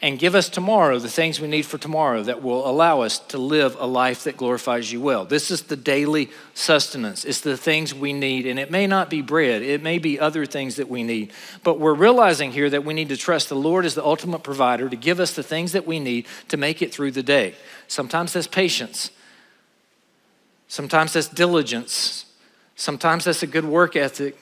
And 0.01 0.19
give 0.19 0.35
us 0.35 0.49
tomorrow 0.51 0.99
the 0.99 1.09
things 1.09 1.41
we 1.41 1.49
need 1.49 1.65
for 1.65 1.79
tomorrow 1.79 2.23
that 2.25 2.43
will 2.43 2.69
allow 2.69 3.01
us 3.01 3.19
to 3.19 3.39
live 3.39 3.75
a 3.81 3.87
life 3.87 4.25
that 4.25 4.37
glorifies 4.37 4.93
you 4.93 5.01
well. 5.01 5.25
This 5.25 5.51
is 5.51 5.63
the 5.63 5.77
daily 5.77 6.31
sustenance. 6.53 7.25
It's 7.25 7.41
the 7.41 7.57
things 7.57 7.95
we 7.95 8.13
need. 8.13 8.47
And 8.47 8.59
it 8.59 8.71
may 8.71 8.87
not 8.87 9.09
be 9.09 9.23
bread, 9.23 9.63
it 9.63 9.83
may 9.83 9.99
be 9.99 10.21
other 10.21 10.47
things 10.47 10.77
that 10.77 10.91
we 10.91 11.03
need. 11.03 11.33
But 11.63 11.81
we're 11.81 11.95
realizing 11.95 12.53
here 12.53 12.69
that 12.71 12.85
we 12.85 12.93
need 12.93 13.09
to 13.09 13.17
trust 13.17 13.49
the 13.49 13.57
Lord 13.57 13.87
as 13.87 13.95
the 13.95 14.05
ultimate 14.05 14.43
provider 14.43 14.89
to 14.89 14.97
give 14.97 15.21
us 15.21 15.33
the 15.33 15.43
things 15.43 15.73
that 15.73 15.87
we 15.87 15.99
need 15.99 16.27
to 16.49 16.57
make 16.57 16.83
it 16.83 16.93
through 16.93 17.13
the 17.13 17.23
day. 17.23 17.55
Sometimes 17.89 18.35
that's 18.35 18.47
patience, 18.47 19.11
sometimes 20.69 21.15
that's 21.15 21.29
diligence, 21.29 22.27
sometimes 22.77 23.25
that's 23.25 23.43
a 23.43 23.49
good 23.49 23.65
work 23.65 23.97
ethic. 23.97 24.37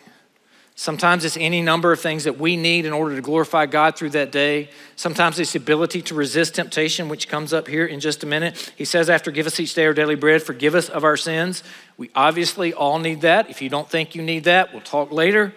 Sometimes 0.75 1.25
it's 1.25 1.37
any 1.37 1.61
number 1.61 1.93
of 1.93 2.00
things 2.00 2.25
that 2.25 2.38
we 2.38 2.57
need 2.57 2.87
in 2.87 2.93
order 2.93 3.14
to 3.14 3.21
glorify 3.21 3.67
God 3.67 3.95
through 3.95 4.11
that 4.11 4.33
day. 4.33 4.71
Sometimes 4.97 5.38
it's 5.38 5.52
the 5.52 5.59
ability 5.59 6.00
to 6.02 6.14
resist 6.14 6.55
temptation, 6.55 7.09
which 7.09 7.29
comes 7.29 7.52
up 7.52 7.69
here 7.69 7.85
in 7.85 8.00
just 8.00 8.25
a 8.25 8.26
minute. 8.26 8.73
He 8.76 8.87
says, 8.87 9.11
after 9.11 9.31
give 9.31 9.47
us 9.47 9.61
each 9.61 9.75
day 9.75 9.85
our 9.85 9.93
daily 9.93 10.14
bread, 10.14 10.43
forgive 10.43 10.75
us 10.75 10.88
of 10.88 11.05
our 11.05 11.17
sins. 11.17 11.62
We 11.99 12.11
obviously 12.14 12.73
all 12.73 12.99
need 12.99 13.21
that. 13.21 13.50
If 13.50 13.61
you 13.61 13.69
don't 13.69 13.88
think 13.88 14.14
you 14.14 14.23
need 14.23 14.45
that, 14.45 14.73
we'll 14.73 14.83
talk 14.83 15.12
later. 15.12 15.55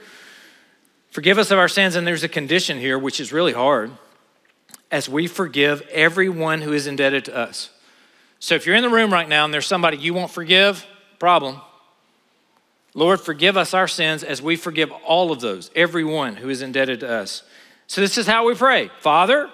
Forgive 1.11 1.37
us 1.37 1.49
of 1.49 1.59
our 1.59 1.69
sins, 1.69 1.95
and 1.95 2.05
there's 2.05 2.23
a 2.23 2.29
condition 2.29 2.77
here, 2.77 2.99
which 2.99 3.21
is 3.21 3.31
really 3.31 3.53
hard, 3.53 3.91
as 4.91 5.07
we 5.07 5.27
forgive 5.27 5.81
everyone 5.91 6.61
who 6.61 6.73
is 6.73 6.87
indebted 6.87 7.23
to 7.25 7.35
us. 7.35 7.69
So 8.39 8.53
if 8.53 8.65
you're 8.65 8.75
in 8.75 8.83
the 8.83 8.89
room 8.89 9.13
right 9.13 9.29
now 9.29 9.45
and 9.45 9.53
there's 9.53 9.65
somebody 9.65 9.95
you 9.95 10.13
won't 10.13 10.29
forgive, 10.29 10.85
problem. 11.19 11.61
Lord, 12.95 13.19
forgive 13.19 13.57
us 13.57 13.73
our 13.73 13.89
sins 13.89 14.23
as 14.23 14.41
we 14.41 14.55
forgive 14.55 14.89
all 15.05 15.33
of 15.33 15.41
those, 15.41 15.69
everyone 15.75 16.37
who 16.37 16.49
is 16.49 16.61
indebted 16.61 17.01
to 17.01 17.09
us. 17.11 17.43
So, 17.87 18.01
this 18.01 18.17
is 18.17 18.25
how 18.25 18.47
we 18.47 18.55
pray 18.55 18.89
Father, 19.01 19.49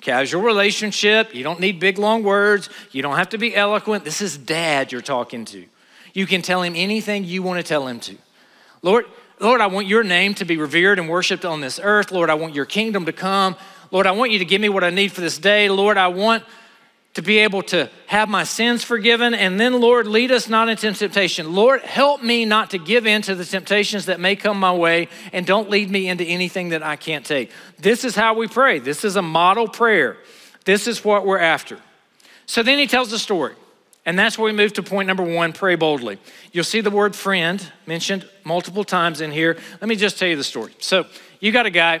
casual 0.00 0.42
relationship. 0.42 1.34
You 1.34 1.42
don't 1.42 1.60
need 1.60 1.80
big, 1.80 1.98
long 1.98 2.22
words. 2.22 2.70
You 2.92 3.02
don't 3.02 3.16
have 3.16 3.30
to 3.30 3.38
be 3.38 3.54
eloquent. 3.54 4.04
This 4.04 4.22
is 4.22 4.38
dad 4.38 4.92
you're 4.92 5.02
talking 5.02 5.44
to. 5.46 5.66
You 6.14 6.26
can 6.26 6.40
tell 6.40 6.62
him 6.62 6.74
anything 6.76 7.24
you 7.24 7.42
want 7.42 7.58
to 7.58 7.64
tell 7.64 7.86
him 7.86 8.00
to. 8.00 8.16
Lord, 8.80 9.06
Lord, 9.40 9.60
I 9.60 9.66
want 9.66 9.88
your 9.88 10.04
name 10.04 10.34
to 10.34 10.44
be 10.44 10.56
revered 10.56 10.98
and 10.98 11.08
worshiped 11.08 11.44
on 11.44 11.60
this 11.60 11.80
earth. 11.82 12.12
Lord, 12.12 12.30
I 12.30 12.34
want 12.34 12.54
your 12.54 12.64
kingdom 12.64 13.06
to 13.06 13.12
come. 13.12 13.56
Lord, 13.90 14.06
I 14.06 14.12
want 14.12 14.30
you 14.30 14.38
to 14.38 14.44
give 14.44 14.60
me 14.60 14.68
what 14.68 14.84
I 14.84 14.90
need 14.90 15.12
for 15.12 15.20
this 15.20 15.38
day. 15.38 15.68
Lord, 15.68 15.96
I 15.96 16.08
want 16.08 16.44
to 17.18 17.22
be 17.22 17.38
able 17.38 17.62
to 17.62 17.90
have 18.06 18.28
my 18.28 18.44
sins 18.44 18.84
forgiven. 18.84 19.34
And 19.34 19.58
then, 19.58 19.80
Lord, 19.80 20.06
lead 20.06 20.30
us 20.30 20.48
not 20.48 20.68
into 20.68 20.92
temptation. 20.92 21.52
Lord, 21.52 21.80
help 21.80 22.22
me 22.22 22.44
not 22.44 22.70
to 22.70 22.78
give 22.78 23.08
in 23.08 23.22
to 23.22 23.34
the 23.34 23.44
temptations 23.44 24.06
that 24.06 24.20
may 24.20 24.36
come 24.36 24.60
my 24.60 24.72
way 24.72 25.08
and 25.32 25.44
don't 25.44 25.68
lead 25.68 25.90
me 25.90 26.06
into 26.06 26.22
anything 26.22 26.68
that 26.68 26.84
I 26.84 26.94
can't 26.94 27.26
take. 27.26 27.50
This 27.76 28.04
is 28.04 28.14
how 28.14 28.34
we 28.34 28.46
pray. 28.46 28.78
This 28.78 29.04
is 29.04 29.16
a 29.16 29.22
model 29.22 29.66
prayer. 29.66 30.16
This 30.64 30.86
is 30.86 31.04
what 31.04 31.26
we're 31.26 31.40
after. 31.40 31.80
So 32.46 32.62
then 32.62 32.78
he 32.78 32.86
tells 32.86 33.10
the 33.10 33.18
story. 33.18 33.56
And 34.06 34.16
that's 34.16 34.38
where 34.38 34.44
we 34.44 34.56
move 34.56 34.74
to 34.74 34.84
point 34.84 35.08
number 35.08 35.24
one 35.24 35.52
pray 35.52 35.74
boldly. 35.74 36.20
You'll 36.52 36.62
see 36.62 36.82
the 36.82 36.88
word 36.88 37.16
friend 37.16 37.60
mentioned 37.84 38.28
multiple 38.44 38.84
times 38.84 39.20
in 39.20 39.32
here. 39.32 39.58
Let 39.80 39.88
me 39.88 39.96
just 39.96 40.20
tell 40.20 40.28
you 40.28 40.36
the 40.36 40.44
story. 40.44 40.72
So 40.78 41.06
you 41.40 41.50
got 41.50 41.66
a 41.66 41.70
guy, 41.70 42.00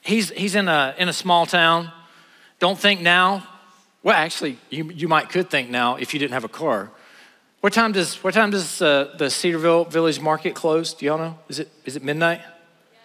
he's, 0.00 0.30
he's 0.30 0.56
in, 0.56 0.66
a, 0.66 0.92
in 0.98 1.08
a 1.08 1.12
small 1.12 1.46
town. 1.46 1.92
Don't 2.58 2.76
think 2.76 3.00
now 3.00 3.46
Well, 4.04 4.14
actually, 4.14 4.58
you, 4.68 4.90
you 4.90 5.08
might 5.08 5.30
could 5.30 5.48
think 5.48 5.70
now 5.70 5.96
if 5.96 6.12
you 6.12 6.20
didn't 6.20 6.34
have 6.34 6.44
a 6.44 6.48
car. 6.48 6.90
What 7.62 7.72
time 7.72 7.90
does, 7.90 8.22
what 8.22 8.34
time 8.34 8.50
does 8.50 8.82
uh, 8.82 9.14
the 9.16 9.30
Cedarville 9.30 9.86
Village 9.86 10.20
Market 10.20 10.54
close? 10.54 10.92
Do 10.92 11.06
y'all 11.06 11.16
know? 11.16 11.38
Is 11.48 11.58
it, 11.58 11.70
is 11.86 11.96
it 11.96 12.04
midnight? 12.04 12.42
Yes. 12.42 13.00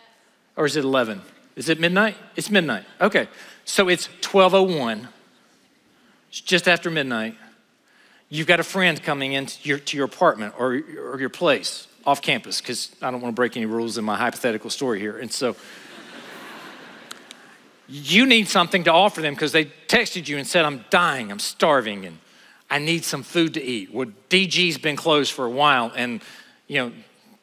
Or 0.57 0.65
is 0.65 0.75
it 0.75 0.83
11? 0.83 1.21
Is 1.55 1.69
it 1.69 1.79
midnight? 1.79 2.17
It's 2.35 2.51
midnight. 2.51 2.83
Okay. 2.99 3.29
So 3.63 3.87
it's 3.87 4.07
1201. 4.07 5.07
It's 6.27 6.41
just 6.41 6.67
after 6.67 6.91
midnight. 6.91 7.37
You've 8.27 8.47
got 8.47 8.59
a 8.59 8.63
friend 8.63 9.01
coming 9.01 9.31
into 9.31 9.57
your, 9.69 9.79
to 9.79 9.95
your 9.95 10.05
apartment 10.05 10.53
or, 10.57 10.81
or 10.97 11.17
your 11.17 11.29
place 11.29 11.87
off 12.05 12.21
campus, 12.21 12.59
because 12.59 12.93
I 13.01 13.09
don't 13.09 13.21
want 13.21 13.33
to 13.33 13.39
break 13.39 13.55
any 13.55 13.65
rules 13.65 13.97
in 13.97 14.03
my 14.03 14.17
hypothetical 14.17 14.69
story 14.69 14.99
here. 14.99 15.17
And 15.17 15.31
so 15.31 15.55
you 17.89 18.25
need 18.25 18.48
something 18.48 18.84
to 18.84 18.93
offer 18.93 19.22
them 19.22 19.34
because 19.34 19.51
they 19.51 19.65
texted 19.65 20.27
you 20.27 20.38
and 20.38 20.46
said, 20.46 20.63
I'm 20.63 20.86
dying, 20.89 21.31
I'm 21.31 21.39
starving, 21.39 22.05
and 22.05 22.19
I 22.69 22.77
need 22.77 23.03
some 23.03 23.24
food 23.24 23.55
to 23.55 23.63
eat. 23.63 23.93
Well, 23.93 24.08
DG's 24.29 24.77
been 24.77 24.96
closed 24.96 25.34
for 25.34 25.46
a 25.46 25.50
while, 25.50 25.91
and 25.96 26.22
you 26.67 26.77
know, 26.77 26.91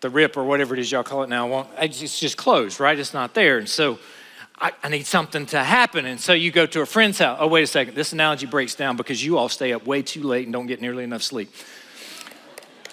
the 0.00 0.08
RIP 0.08 0.36
or 0.36 0.44
whatever 0.44 0.74
it 0.74 0.80
is 0.80 0.92
y'all 0.92 1.02
call 1.02 1.24
it 1.24 1.28
now, 1.28 1.48
won't, 1.48 1.68
it's 1.78 2.20
just 2.20 2.36
closed, 2.36 2.78
right? 2.78 2.96
It's 2.96 3.12
not 3.12 3.34
there. 3.34 3.58
And 3.58 3.68
so 3.68 3.98
I, 4.58 4.72
I, 4.82 4.88
need 4.88 5.06
something 5.06 5.46
to 5.46 5.64
happen. 5.64 6.06
And 6.06 6.20
so 6.20 6.32
you 6.32 6.52
go 6.52 6.64
to 6.66 6.82
a 6.82 6.86
friend's 6.86 7.18
house. 7.18 7.38
Oh, 7.40 7.48
wait 7.48 7.64
a 7.64 7.66
second. 7.66 7.94
This 7.94 8.12
analogy 8.12 8.46
breaks 8.46 8.74
down 8.74 8.96
because 8.96 9.24
you 9.24 9.36
all 9.36 9.48
stay 9.48 9.72
up 9.72 9.84
way 9.86 10.02
too 10.02 10.22
late 10.22 10.44
and 10.44 10.52
don't 10.52 10.66
get 10.66 10.80
nearly 10.80 11.02
enough 11.02 11.22
sleep. 11.22 11.52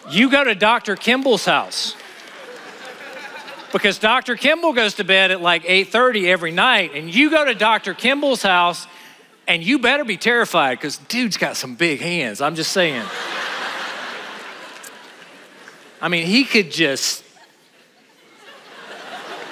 You 0.09 0.31
go 0.31 0.43
to 0.43 0.55
Dr. 0.55 0.95
Kimball's 0.95 1.45
house 1.45 1.95
because 3.73 3.99
Dr. 3.99 4.35
Kimball 4.35 4.71
goes 4.71 4.93
to 4.95 5.03
bed 5.03 5.31
at 5.31 5.41
like 5.41 5.65
8:30 5.65 6.29
every 6.29 6.51
night 6.51 6.91
and 6.93 7.13
you 7.13 7.29
go 7.29 7.43
to 7.43 7.53
Dr. 7.53 7.93
Kimball's 7.93 8.43
house 8.43 8.87
and 9.47 9.61
you 9.61 9.79
better 9.79 10.05
be 10.05 10.15
terrified 10.15 10.79
cuz 10.79 10.97
dude's 10.97 11.35
got 11.35 11.57
some 11.57 11.75
big 11.75 11.99
hands. 11.99 12.39
I'm 12.39 12.55
just 12.55 12.71
saying. 12.71 13.03
I 16.01 16.07
mean, 16.07 16.25
he 16.27 16.45
could 16.45 16.71
just 16.71 17.23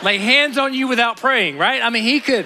lay 0.04 0.18
hands 0.18 0.58
on 0.58 0.74
you 0.74 0.88
without 0.88 1.18
praying, 1.18 1.58
right? 1.58 1.82
I 1.82 1.90
mean, 1.90 2.04
he 2.04 2.20
could 2.20 2.46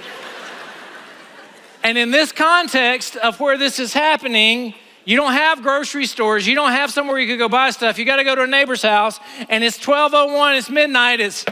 And 1.82 1.96
in 1.96 2.10
this 2.10 2.32
context 2.32 3.14
of 3.14 3.38
where 3.38 3.56
this 3.56 3.78
is 3.78 3.92
happening, 3.92 4.74
you 5.04 5.16
don't 5.16 5.34
have 5.34 5.62
grocery 5.62 6.06
stores. 6.06 6.44
You 6.44 6.56
don't 6.56 6.72
have 6.72 6.90
somewhere 6.90 7.16
you 7.20 7.28
could 7.28 7.38
go 7.38 7.48
buy 7.48 7.70
stuff. 7.70 7.96
You 7.96 8.04
got 8.04 8.16
to 8.16 8.24
go 8.24 8.34
to 8.34 8.42
a 8.42 8.46
neighbor's 8.48 8.82
house, 8.82 9.20
and 9.48 9.62
it's 9.62 9.78
12:01. 9.78 10.58
It's 10.58 10.68
midnight. 10.68 11.20
It's 11.20 11.44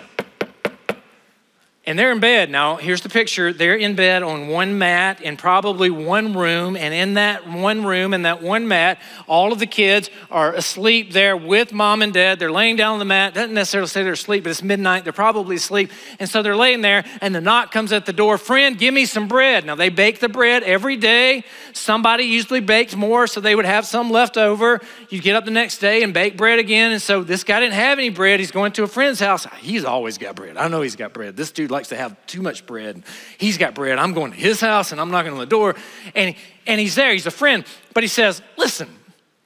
and 1.87 1.99
they're 1.99 2.13
in 2.13 2.21
bed. 2.21 2.51
Now, 2.51 2.77
here's 2.77 3.03
the 3.03 3.11
picture. 3.11 3.53
They're 3.53 3.77
in 3.77 3.95
bed 3.95 4.23
on 4.23 4.49
one 4.49 4.79
mat 4.79 5.21
in 5.21 5.37
probably 5.37 5.91
one 5.91 6.33
room. 6.33 6.77
And 6.77 6.95
in 6.95 7.15
that 7.15 7.47
one 7.47 7.85
room, 7.85 8.15
in 8.15 8.23
that 8.23 8.43
one 8.43 8.67
mat, 8.67 8.99
all 9.27 9.53
of 9.53 9.59
the 9.59 9.67
kids 9.67 10.09
are 10.31 10.55
asleep 10.55 11.13
there 11.13 11.37
with 11.37 11.73
mom 11.73 12.01
and 12.01 12.13
dad. 12.13 12.39
They're 12.39 12.51
laying 12.51 12.77
down 12.77 12.95
on 12.95 12.99
the 13.01 13.05
mat. 13.05 13.35
Doesn't 13.35 13.53
necessarily 13.53 13.89
say 13.89 14.03
they're 14.03 14.15
asleep, 14.15 14.45
but 14.45 14.51
it's 14.51 14.63
midnight. 14.63 15.05
They're 15.05 15.13
probably 15.13 15.57
asleep. 15.57 15.91
And 16.19 16.29
so 16.29 16.43
they're 16.43 16.57
laying 16.57 16.81
there, 16.81 17.05
and 17.21 17.35
the 17.35 17.43
knock 17.43 17.71
comes 17.71 17.93
at 17.93 18.07
the 18.07 18.13
door 18.13 18.39
Friend, 18.39 18.79
give 18.79 18.95
me 18.95 19.05
some 19.05 19.29
bread. 19.29 19.65
Now, 19.67 19.75
they 19.75 19.91
bake 19.91 20.21
the 20.21 20.29
bread 20.29 20.63
every 20.63 20.97
day. 20.97 21.45
Somebody 21.73 22.25
usually 22.25 22.61
bakes 22.61 22.97
more, 22.97 23.27
so 23.27 23.41
they 23.41 23.55
would 23.55 23.65
have 23.65 23.87
some 23.87 24.11
left 24.11 24.37
over. 24.37 24.81
You 25.11 25.21
get 25.21 25.37
up 25.37 25.45
the 25.45 25.51
next 25.51 25.79
day 25.79 26.03
and 26.03 26.15
bake 26.15 26.37
bread 26.37 26.59
again. 26.59 26.93
And 26.93 27.03
so 27.03 27.23
this 27.23 27.45
guy 27.45 27.61
didn't 27.61 27.75
have 27.75 27.99
any 27.99 28.11
bread. 28.11 28.41
He's 28.41 28.51
going 28.51 28.73
to 28.73 28.85
a 28.85 28.87
friend's 28.87 29.21
house. 29.21 29.47
He's 29.59 29.85
always 29.85 30.19
got 30.19 30.35
bread. 30.35 30.57
I 30.57 30.69
know 30.69 30.83
he's 30.83 30.97
got 30.97 31.13
bread. 31.13 31.37
This 31.37 31.53
dude 31.53 31.74
likes 31.75 31.89
to 31.89 31.97
have 31.97 32.17
too 32.27 32.41
much 32.41 32.67
bread. 32.67 33.03
He's 33.37 33.59
got 33.59 33.75
bread. 33.75 33.99
I'm 33.99 34.15
going 34.15 34.33
to 34.33 34.39
his 34.39 34.61
house 34.61 34.93
and 34.93 35.01
I'm 35.01 35.11
knocking 35.11 35.33
on 35.33 35.39
the 35.39 35.47
door. 35.47 35.75
And, 36.15 36.35
and 36.67 36.81
he's 36.81 36.95
there. 36.95 37.13
He's 37.13 37.27
a 37.27 37.31
friend. 37.31 37.65
But 37.93 38.03
he 38.05 38.09
says, 38.09 38.41
Listen, 38.57 38.89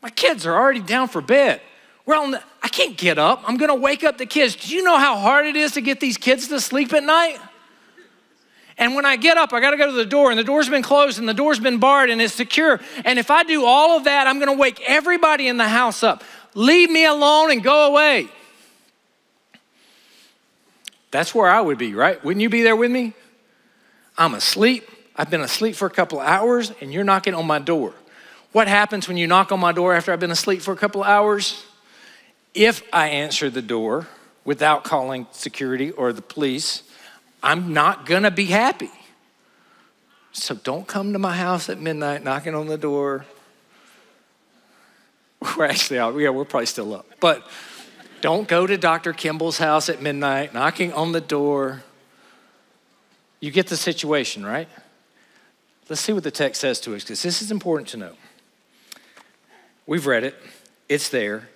my 0.03 0.11
kids 0.11 0.47
are 0.47 0.55
already 0.55 0.81
down 0.81 1.09
for 1.09 1.21
bed. 1.21 1.61
Well, 2.07 2.41
I 2.63 2.69
can't 2.69 2.97
get 2.97 3.19
up. 3.19 3.43
I'm 3.47 3.57
going 3.57 3.69
to 3.69 3.75
wake 3.75 4.05
up 4.05 4.17
the 4.17 4.27
kids. 4.27 4.57
Do 4.57 4.75
you 4.75 4.83
know 4.83 4.97
how 4.97 5.17
hard 5.17 5.47
it 5.47 5.57
is 5.57 5.73
to 5.73 5.81
get 5.81 6.01
these 6.01 6.17
kids 6.17 6.49
to 6.49 6.61
sleep 6.61 6.93
at 6.93 7.03
night? 7.03 7.39
And 8.79 8.95
when 8.95 9.05
I 9.05 9.17
get 9.17 9.37
up, 9.37 9.53
I 9.53 9.61
got 9.61 9.73
to 9.73 9.77
go 9.77 9.87
to 9.87 9.93
the 9.93 10.07
door, 10.07 10.31
and 10.31 10.39
the 10.39 10.45
door's 10.45 10.69
been 10.71 10.83
closed, 10.83 11.19
and 11.19 11.29
the 11.29 11.35
door's 11.35 11.59
been 11.59 11.79
barred, 11.79 12.11
and 12.11 12.23
it's 12.23 12.33
secure. 12.33 12.81
And 13.05 13.19
if 13.19 13.31
I 13.31 13.43
do 13.43 13.65
all 13.65 13.97
of 13.97 14.05
that, 14.05 14.29
I'm 14.29 14.39
going 14.39 14.51
to 14.51 14.59
wake 14.59 14.81
everybody 14.87 15.49
in 15.49 15.57
the 15.57 15.69
house 15.69 16.05
up. 16.05 16.23
Leave 16.55 16.89
me 16.89 17.05
alone 17.05 17.51
and 17.51 17.63
go 17.63 17.89
away. 17.89 18.29
That's 21.11 21.35
where 21.35 21.49
I 21.49 21.61
would 21.61 21.79
be, 21.79 21.95
right? 21.95 22.23
Wouldn't 22.25 22.43
you 22.43 22.51
be 22.51 22.63
there 22.63 22.77
with 22.77 22.91
me? 22.91 23.15
I'm 24.17 24.35
asleep. 24.35 24.89
I've 25.17 25.31
been 25.31 25.41
asleep 25.41 25.75
for 25.75 25.87
a 25.87 25.91
couple 25.91 26.21
of 26.21 26.27
hours 26.27 26.73
and 26.81 26.93
you're 26.93 27.05
knocking 27.05 27.35
on 27.35 27.47
my 27.47 27.59
door. 27.59 27.95
What 28.53 28.69
happens 28.69 29.09
when 29.09 29.17
you 29.17 29.27
knock 29.27 29.53
on 29.53 29.61
my 29.61 29.73
door 29.73 29.95
after 29.95 30.13
I've 30.13 30.21
been 30.21 30.31
asleep 30.31 30.63
for 30.63 30.73
a 30.73 30.77
couple 30.77 31.03
of 31.03 31.09
hours? 31.09 31.65
If 32.55 32.83
I 32.93 33.09
answer 33.09 33.51
the 33.51 33.63
door 33.63 34.07
without 34.45 34.85
calling 34.85 35.27
security 35.33 35.91
or 35.91 36.13
the 36.13 36.23
police, 36.23 36.83
I'm 37.43 37.73
not 37.73 38.07
gonna 38.07 38.31
be 38.31 38.47
happy. 38.47 38.91
So 40.33 40.55
don't 40.55 40.87
come 40.87 41.13
to 41.13 41.19
my 41.19 41.37
house 41.37 41.69
at 41.69 41.81
midnight 41.81 42.23
knocking 42.23 42.55
on 42.55 42.67
the 42.67 42.79
door. 42.79 43.25
We're 45.57 45.67
actually 45.67 45.99
out, 45.99 46.17
yeah, 46.17 46.31
we're 46.31 46.45
probably 46.45 46.67
still 46.67 46.95
up. 46.95 47.07
But 47.21 47.47
don't 48.21 48.49
go 48.49 48.67
to 48.67 48.77
Dr. 48.77 49.13
Kimball's 49.13 49.59
house 49.59 49.89
at 49.89 50.03
midnight, 50.03 50.55
knocking 50.55 50.93
on 50.93 51.13
the 51.13 51.21
door. 51.21 51.83
You 53.41 53.51
get 53.51 53.69
the 53.69 53.77
situation, 53.77 54.45
right? 54.45 54.69
Let's 55.89 56.03
see 56.03 56.13
what 56.13 56.25
the 56.25 56.31
text 56.31 56.61
says 56.61 56.81
to 56.81 56.95
us, 56.95 57.03
because 57.03 57.23
this 57.23 57.41
is 57.41 57.51
important 57.51 57.89
to 57.91 57.97
know. 57.97 58.13
We've 59.87 60.07
read 60.07 60.25
it, 60.25 60.35
it's 60.89 61.09
there. 61.09 61.49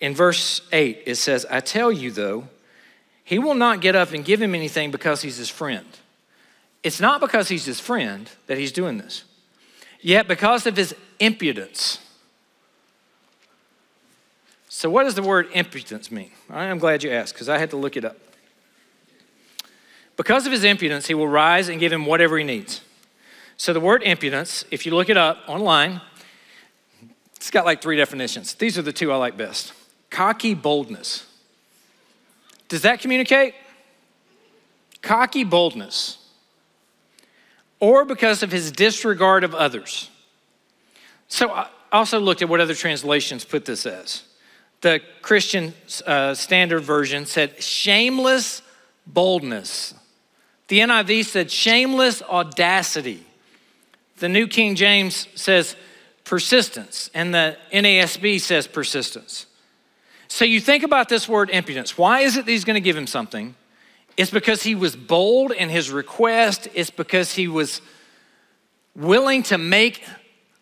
In 0.00 0.14
verse 0.14 0.60
8, 0.72 1.02
it 1.06 1.16
says, 1.16 1.44
I 1.50 1.60
tell 1.60 1.90
you, 1.90 2.10
though, 2.10 2.48
he 3.24 3.38
will 3.38 3.54
not 3.54 3.80
get 3.80 3.94
up 3.96 4.12
and 4.12 4.24
give 4.24 4.40
him 4.40 4.54
anything 4.54 4.90
because 4.90 5.22
he's 5.22 5.36
his 5.36 5.50
friend. 5.50 5.86
It's 6.82 7.00
not 7.00 7.20
because 7.20 7.48
he's 7.48 7.64
his 7.64 7.80
friend 7.80 8.30
that 8.46 8.58
he's 8.58 8.72
doing 8.72 8.98
this. 8.98 9.24
Yet, 10.00 10.28
because 10.28 10.66
of 10.66 10.76
his 10.76 10.94
impudence, 11.18 11.98
so, 14.80 14.88
what 14.88 15.04
does 15.04 15.14
the 15.14 15.22
word 15.22 15.50
impudence 15.52 16.10
mean? 16.10 16.30
I'm 16.48 16.78
glad 16.78 17.02
you 17.02 17.10
asked 17.10 17.34
because 17.34 17.50
I 17.50 17.58
had 17.58 17.68
to 17.68 17.76
look 17.76 17.98
it 17.98 18.04
up. 18.06 18.16
Because 20.16 20.46
of 20.46 20.52
his 20.52 20.64
impudence, 20.64 21.06
he 21.06 21.12
will 21.12 21.28
rise 21.28 21.68
and 21.68 21.78
give 21.78 21.92
him 21.92 22.06
whatever 22.06 22.38
he 22.38 22.44
needs. 22.44 22.80
So, 23.58 23.74
the 23.74 23.80
word 23.80 24.02
impudence, 24.02 24.64
if 24.70 24.86
you 24.86 24.94
look 24.94 25.10
it 25.10 25.18
up 25.18 25.36
online, 25.46 26.00
it's 27.36 27.50
got 27.50 27.66
like 27.66 27.82
three 27.82 27.98
definitions. 27.98 28.54
These 28.54 28.78
are 28.78 28.82
the 28.82 28.90
two 28.90 29.12
I 29.12 29.16
like 29.16 29.36
best 29.36 29.74
cocky 30.08 30.54
boldness. 30.54 31.26
Does 32.68 32.80
that 32.80 33.00
communicate? 33.00 33.52
Cocky 35.02 35.44
boldness. 35.44 36.26
Or 37.80 38.06
because 38.06 38.42
of 38.42 38.50
his 38.50 38.72
disregard 38.72 39.44
of 39.44 39.54
others. 39.54 40.08
So, 41.28 41.50
I 41.50 41.68
also 41.92 42.18
looked 42.18 42.40
at 42.40 42.48
what 42.48 42.60
other 42.60 42.74
translations 42.74 43.44
put 43.44 43.66
this 43.66 43.84
as 43.84 44.22
the 44.80 45.00
Christian 45.22 45.74
uh, 46.06 46.34
Standard 46.34 46.80
Version 46.80 47.26
said 47.26 47.62
shameless 47.62 48.62
boldness. 49.06 49.94
The 50.68 50.80
NIV 50.80 51.24
said 51.26 51.50
shameless 51.50 52.22
audacity. 52.22 53.26
The 54.18 54.28
New 54.28 54.46
King 54.46 54.74
James 54.74 55.26
says 55.34 55.76
persistence, 56.24 57.10
and 57.12 57.34
the 57.34 57.56
NASB 57.72 58.40
says 58.40 58.66
persistence. 58.66 59.46
So 60.28 60.44
you 60.44 60.60
think 60.60 60.84
about 60.84 61.08
this 61.08 61.28
word 61.28 61.50
impudence. 61.50 61.98
Why 61.98 62.20
is 62.20 62.36
it 62.36 62.46
that 62.46 62.50
he's 62.50 62.64
going 62.64 62.74
to 62.74 62.80
give 62.80 62.96
him 62.96 63.08
something? 63.08 63.56
It's 64.16 64.30
because 64.30 64.62
he 64.62 64.74
was 64.74 64.94
bold 64.94 65.50
in 65.50 65.70
his 65.70 65.90
request, 65.90 66.68
it's 66.74 66.90
because 66.90 67.34
he 67.34 67.48
was 67.48 67.80
willing 68.94 69.42
to 69.44 69.58
make 69.58 70.04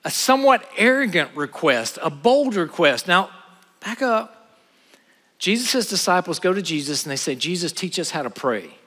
a 0.05 0.11
somewhat 0.11 0.67
arrogant 0.77 1.31
request, 1.35 1.99
a 2.01 2.09
bold 2.09 2.55
request. 2.55 3.09
Now, 3.09 3.31
Back 3.81 4.03
up. 4.03 4.35
Jesus' 5.39 5.89
disciples 5.89 6.41
go 6.41 6.53
to 6.53 6.63
Jesus 6.63 7.05
and 7.05 7.13
they 7.13 7.17
say, 7.17 7.35
Jesus, 7.35 7.73
teach 7.73 7.99
us 7.99 8.11
how 8.11 8.23
to 8.23 8.31
pray. 8.31 8.78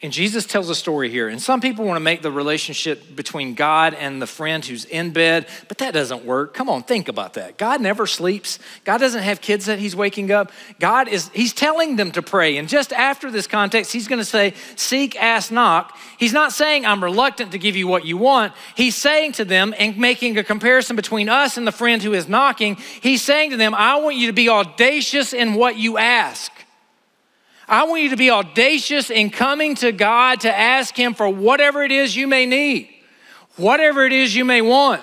And 0.00 0.12
Jesus 0.12 0.46
tells 0.46 0.70
a 0.70 0.76
story 0.76 1.10
here. 1.10 1.26
And 1.26 1.42
some 1.42 1.60
people 1.60 1.84
want 1.84 1.96
to 1.96 2.00
make 2.00 2.22
the 2.22 2.30
relationship 2.30 3.16
between 3.16 3.54
God 3.54 3.94
and 3.94 4.22
the 4.22 4.28
friend 4.28 4.64
who's 4.64 4.84
in 4.84 5.10
bed, 5.10 5.48
but 5.66 5.78
that 5.78 5.92
doesn't 5.92 6.24
work. 6.24 6.54
Come 6.54 6.68
on, 6.68 6.84
think 6.84 7.08
about 7.08 7.34
that. 7.34 7.58
God 7.58 7.80
never 7.80 8.06
sleeps. 8.06 8.60
God 8.84 8.98
doesn't 8.98 9.24
have 9.24 9.40
kids 9.40 9.66
that 9.66 9.80
he's 9.80 9.96
waking 9.96 10.30
up. 10.30 10.52
God 10.78 11.08
is, 11.08 11.30
he's 11.30 11.52
telling 11.52 11.96
them 11.96 12.12
to 12.12 12.22
pray. 12.22 12.58
And 12.58 12.68
just 12.68 12.92
after 12.92 13.28
this 13.28 13.48
context, 13.48 13.92
he's 13.92 14.06
going 14.06 14.20
to 14.20 14.24
say, 14.24 14.54
Seek, 14.76 15.20
ask, 15.20 15.50
knock. 15.50 15.98
He's 16.16 16.32
not 16.32 16.52
saying, 16.52 16.86
I'm 16.86 17.02
reluctant 17.02 17.50
to 17.50 17.58
give 17.58 17.74
you 17.74 17.88
what 17.88 18.04
you 18.04 18.16
want. 18.16 18.52
He's 18.76 18.94
saying 18.94 19.32
to 19.32 19.44
them, 19.44 19.74
and 19.76 19.98
making 19.98 20.38
a 20.38 20.44
comparison 20.44 20.94
between 20.94 21.28
us 21.28 21.56
and 21.56 21.66
the 21.66 21.72
friend 21.72 22.00
who 22.00 22.14
is 22.14 22.28
knocking, 22.28 22.76
he's 23.00 23.22
saying 23.22 23.50
to 23.50 23.56
them, 23.56 23.74
I 23.74 23.96
want 23.96 24.14
you 24.14 24.28
to 24.28 24.32
be 24.32 24.48
audacious 24.48 25.32
in 25.32 25.54
what 25.54 25.76
you 25.76 25.98
ask. 25.98 26.52
I 27.68 27.84
want 27.84 28.02
you 28.02 28.10
to 28.10 28.16
be 28.16 28.30
audacious 28.30 29.10
in 29.10 29.30
coming 29.30 29.74
to 29.76 29.92
God 29.92 30.40
to 30.40 30.56
ask 30.56 30.96
Him 30.96 31.14
for 31.14 31.28
whatever 31.28 31.82
it 31.82 31.92
is 31.92 32.16
you 32.16 32.26
may 32.26 32.46
need, 32.46 32.88
whatever 33.56 34.06
it 34.06 34.12
is 34.12 34.34
you 34.34 34.44
may 34.44 34.62
want. 34.62 35.02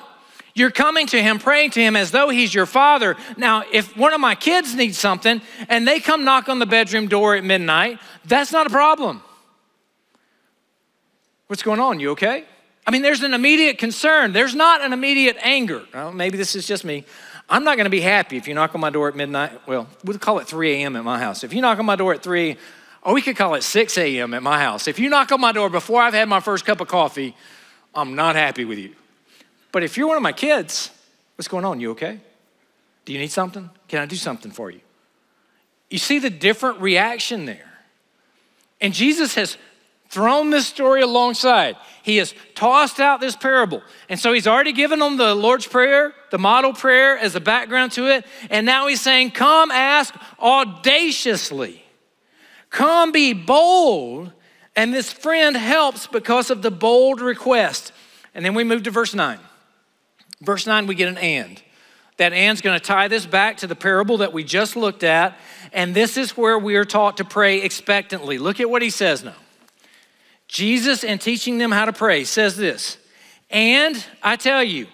You're 0.56 0.72
coming 0.72 1.06
to 1.08 1.22
him, 1.22 1.38
praying 1.38 1.72
to 1.72 1.82
him 1.82 1.98
as 1.98 2.12
though 2.12 2.30
he's 2.30 2.54
your 2.56 2.66
father. 2.66 3.18
Now, 3.36 3.66
if 3.74 3.98
one 3.98 4.14
of 4.14 4.22
my 4.22 4.36
kids 4.36 4.74
needs 4.74 4.98
something 4.98 5.42
and 5.68 5.86
they 5.86 6.00
come 6.00 6.24
knock 6.24 6.48
on 6.48 6.60
the 6.60 6.66
bedroom 6.66 7.10
door 7.10 7.36
at 7.36 7.44
midnight, 7.44 8.00
that's 8.24 8.54
not 8.54 8.66
a 8.66 8.70
problem. 8.70 9.22
What's 11.48 11.62
going 11.62 11.82
on? 11.82 12.00
You 12.00 12.12
okay? 12.12 12.46
I 12.88 12.92
mean, 12.92 13.02
there's 13.02 13.22
an 13.22 13.34
immediate 13.34 13.78
concern. 13.78 14.32
There's 14.32 14.56
not 14.56 14.82
an 14.82 14.94
immediate 14.94 15.36
anger. 15.42 15.84
Well, 15.94 16.14
maybe 16.14 16.38
this 16.38 16.56
is 16.56 16.66
just 16.66 16.86
me. 16.86 17.04
I'm 17.50 17.64
not 17.64 17.78
going 17.78 17.86
to 17.86 17.92
be 17.92 18.02
happy 18.02 18.38
if 18.38 18.48
you 18.48 18.54
knock 18.54 18.74
on 18.74 18.82
my 18.82 18.90
door 18.90 19.08
at 19.08 19.16
midnight. 19.16 19.68
Well, 19.68 19.88
we'll 20.04 20.18
call 20.18 20.40
it 20.40 20.48
3 20.48 20.74
a.m. 20.74 20.96
at 20.96 21.04
my 21.04 21.20
house. 21.20 21.44
If 21.44 21.54
you 21.54 21.62
knock 21.62 21.78
on 21.78 21.86
my 21.86 21.96
door 21.96 22.14
at 22.14 22.24
3, 22.24 22.58
or 23.04 23.14
we 23.14 23.22
could 23.22 23.38
call 23.38 23.54
it 23.54 23.64
6 23.64 23.98
a.m. 24.00 24.34
at 24.34 24.42
my 24.42 24.60
house. 24.60 24.88
If 24.88 24.98
you 24.98 25.10
knock 25.10 25.32
on 25.32 25.40
my 25.40 25.52
door 25.52 25.70
before 25.70 26.02
I've 26.02 26.16
had 26.16 26.28
my 26.28 26.40
first 26.40 26.66
cup 26.66 26.82
of 26.82 26.88
coffee, 26.88 27.36
I'm 27.94 28.16
not 28.16 28.36
happy 28.36 28.66
with 28.66 28.80
you. 28.80 28.96
But 29.72 29.84
if 29.84 29.96
you're 29.96 30.08
one 30.08 30.18
of 30.18 30.24
my 30.24 30.32
kids, 30.32 30.90
what's 31.36 31.48
going 31.48 31.66
on? 31.66 31.80
You 31.80 31.92
okay? 31.92 32.20
Do 33.06 33.14
you 33.14 33.20
need 33.20 33.32
something? 33.32 33.70
Can 33.88 34.00
I 34.00 34.08
do 34.08 34.16
something 34.16 34.52
for 34.52 34.72
you? 34.72 34.82
You 35.92 36.00
see 36.00 36.18
the 36.18 36.32
different 36.32 36.82
reaction 36.82 37.46
there. 37.46 37.72
And 38.82 38.92
Jesus 38.92 39.36
has 39.36 39.58
thrown 40.16 40.50
this 40.50 40.66
story 40.66 41.02
alongside. 41.02 41.76
He 42.02 42.16
has 42.18 42.34
tossed 42.56 43.02
out 43.02 43.20
this 43.20 43.36
parable. 43.36 43.84
And 44.08 44.18
so 44.18 44.32
he's 44.32 44.48
already 44.48 44.72
given 44.72 45.00
them 45.00 45.18
the 45.18 45.36
Lord's 45.36 45.68
Prayer, 45.68 46.14
the 46.32 46.38
model 46.38 46.72
prayer 46.72 47.18
as 47.18 47.36
a 47.36 47.42
background 47.42 47.92
to 47.94 48.10
it. 48.10 48.26
And 48.50 48.66
now 48.66 48.88
he's 48.88 49.02
saying, 49.02 49.32
Come 49.32 49.72
ask 49.72 50.16
audaciously. 50.40 51.84
Come 52.70 53.12
be 53.12 53.34
bold. 53.34 54.32
And 54.74 54.94
this 54.94 55.12
friend 55.12 55.58
helps 55.58 56.08
because 56.08 56.50
of 56.50 56.62
the 56.62 56.72
bold 56.72 57.20
request. 57.20 57.92
And 58.34 58.46
then 58.46 58.54
we 58.54 58.64
move 58.64 58.84
to 58.84 58.92
verse 58.92 59.14
9. 59.14 59.38
Verse 60.42 60.66
9, 60.66 60.88
we 60.88 60.96
get 60.96 61.10
an 61.10 61.18
and. 61.18 61.62
That 62.18 62.32
and's 62.32 62.62
going 62.62 62.80
to 62.80 62.86
tie 62.86 63.10
this 63.10 63.26
back 63.26 63.58
to 63.58 63.68
the 63.68 63.76
parable 63.76 64.20
that 64.20 64.32
we 64.32 64.46
just 64.46 64.78
looked 64.78 65.04
at. 65.04 65.38
And 65.74 65.94
this 65.94 66.16
is 66.16 66.38
where 66.38 66.58
we 66.58 66.78
are 66.78 66.86
taught 66.86 67.18
to 67.18 67.26
pray 67.26 67.62
expectantly. 67.62 68.38
Look 68.38 68.62
at 68.62 68.70
what 68.70 68.82
he 68.82 68.90
says 68.90 69.26
now. 69.26 69.36
Jesus, 70.48 71.04
in 71.04 71.20
teaching 71.20 71.58
them 71.58 71.72
how 71.72 71.86
to 71.86 71.94
pray, 71.94 72.24
says 72.24 72.58
this 72.58 72.98
And 73.50 74.04
I 74.22 74.36
tell 74.36 74.64
you, 74.64 74.88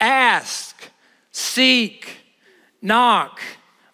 ask, 0.00 0.90
seek, 1.30 2.18
knock. 2.82 3.40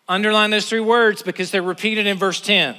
Underline 0.09 0.51
those 0.51 0.69
three 0.69 0.81
words 0.81 1.23
because 1.23 1.51
they're 1.51 1.63
repeated 1.63 2.07
in 2.07 2.19
verse 2.19 2.41
10. 2.41 2.77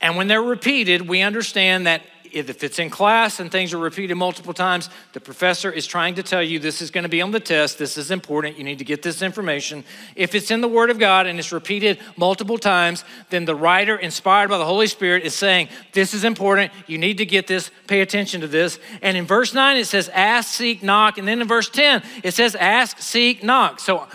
And 0.00 0.16
when 0.16 0.26
they're 0.26 0.42
repeated, 0.42 1.06
we 1.08 1.20
understand 1.20 1.86
that 1.86 2.02
if 2.34 2.64
it's 2.64 2.78
in 2.78 2.90
class 2.90 3.40
and 3.40 3.50
things 3.50 3.72
are 3.72 3.78
repeated 3.78 4.16
multiple 4.16 4.52
times, 4.52 4.90
the 5.12 5.20
professor 5.20 5.70
is 5.70 5.86
trying 5.86 6.14
to 6.16 6.22
tell 6.22 6.42
you 6.42 6.58
this 6.58 6.82
is 6.82 6.90
going 6.90 7.04
to 7.04 7.08
be 7.08 7.22
on 7.22 7.30
the 7.30 7.40
test, 7.40 7.78
this 7.78 7.96
is 7.96 8.10
important, 8.10 8.58
you 8.58 8.64
need 8.64 8.78
to 8.78 8.84
get 8.84 9.02
this 9.02 9.22
information. 9.22 9.84
If 10.16 10.34
it's 10.34 10.50
in 10.50 10.60
the 10.60 10.68
Word 10.68 10.90
of 10.90 10.98
God 10.98 11.26
and 11.26 11.38
it's 11.38 11.52
repeated 11.52 11.98
multiple 12.16 12.58
times, 12.58 13.04
then 13.30 13.44
the 13.44 13.54
writer, 13.54 13.96
inspired 13.96 14.48
by 14.48 14.58
the 14.58 14.64
Holy 14.64 14.86
Spirit, 14.86 15.24
is 15.24 15.34
saying, 15.34 15.68
This 15.92 16.14
is 16.14 16.24
important, 16.24 16.72
you 16.86 16.98
need 16.98 17.18
to 17.18 17.26
get 17.26 17.46
this, 17.46 17.70
pay 17.86 18.00
attention 18.00 18.40
to 18.40 18.48
this. 18.48 18.78
And 19.00 19.16
in 19.16 19.26
verse 19.26 19.54
9, 19.54 19.76
it 19.76 19.86
says, 19.86 20.08
Ask, 20.12 20.54
seek, 20.54 20.82
knock. 20.82 21.18
And 21.18 21.26
then 21.28 21.40
in 21.40 21.48
verse 21.48 21.68
10, 21.68 22.02
it 22.22 22.34
says, 22.34 22.54
Ask, 22.54 22.98
seek, 22.98 23.42
knock. 23.42 23.80
So 23.80 24.06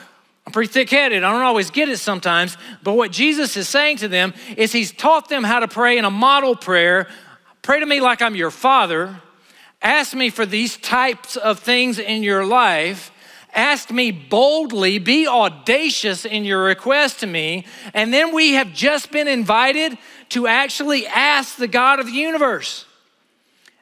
I'm 0.50 0.54
pretty 0.54 0.74
thick 0.74 0.90
headed. 0.90 1.24
I 1.24 1.32
don't 1.32 1.44
always 1.44 1.70
get 1.70 1.90
it 1.90 1.98
sometimes. 2.00 2.58
But 2.82 2.94
what 2.94 3.12
Jesus 3.12 3.56
is 3.56 3.70
saying 3.70 3.98
to 3.98 4.08
them 4.08 4.34
is 4.58 4.72
He's 4.72 4.92
taught 4.92 5.30
them 5.30 5.44
how 5.44 5.60
to 5.60 5.68
pray 5.68 6.00
in 6.00 6.06
a 6.06 6.10
model 6.10 6.56
prayer 6.56 7.08
Pray 7.62 7.80
to 7.80 7.86
me 7.86 8.00
like 8.00 8.22
I'm 8.22 8.36
your 8.36 8.52
father. 8.52 9.22
Ask 9.82 10.14
me 10.14 10.30
for 10.30 10.46
these 10.46 10.78
types 10.78 11.38
of 11.38 11.60
things 11.60 12.00
in 12.00 12.24
your 12.24 12.46
life. 12.46 13.12
Ask 13.54 13.90
me 13.90 14.12
boldly, 14.12 15.00
be 15.00 15.28
audacious 15.28 16.26
in 16.26 16.44
your 16.44 16.64
request 16.64 17.22
to 17.22 17.28
me. 17.28 17.66
And 17.94 18.14
then 18.14 18.34
we 18.34 18.54
have 18.54 18.74
just 18.74 19.12
been 19.12 19.28
invited 19.28 19.98
to 20.30 20.48
actually 20.48 21.08
ask 21.08 21.56
the 21.56 21.68
God 21.68 22.00
of 22.00 22.06
the 22.06 22.12
universe. 22.12 22.86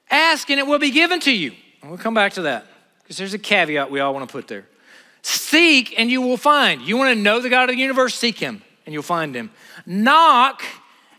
Ask 0.09 0.49
and 0.49 0.59
it 0.59 0.67
will 0.67 0.79
be 0.79 0.91
given 0.91 1.19
to 1.21 1.31
you. 1.31 1.51
And 1.81 1.91
we'll 1.91 1.99
come 1.99 2.13
back 2.13 2.33
to 2.33 2.43
that 2.43 2.65
because 3.03 3.17
there's 3.17 3.33
a 3.33 3.39
caveat 3.39 3.91
we 3.91 3.99
all 3.99 4.13
want 4.13 4.27
to 4.27 4.31
put 4.31 4.47
there. 4.47 4.65
Seek 5.21 5.99
and 5.99 6.09
you 6.09 6.21
will 6.21 6.37
find. 6.37 6.81
You 6.81 6.95
want 6.95 7.15
to 7.15 7.21
know 7.21 7.41
the 7.41 7.49
God 7.49 7.69
of 7.69 7.75
the 7.75 7.81
universe? 7.81 8.15
Seek 8.15 8.39
him 8.39 8.61
and 8.85 8.93
you'll 8.93 9.03
find 9.03 9.35
him. 9.35 9.51
Knock 9.85 10.63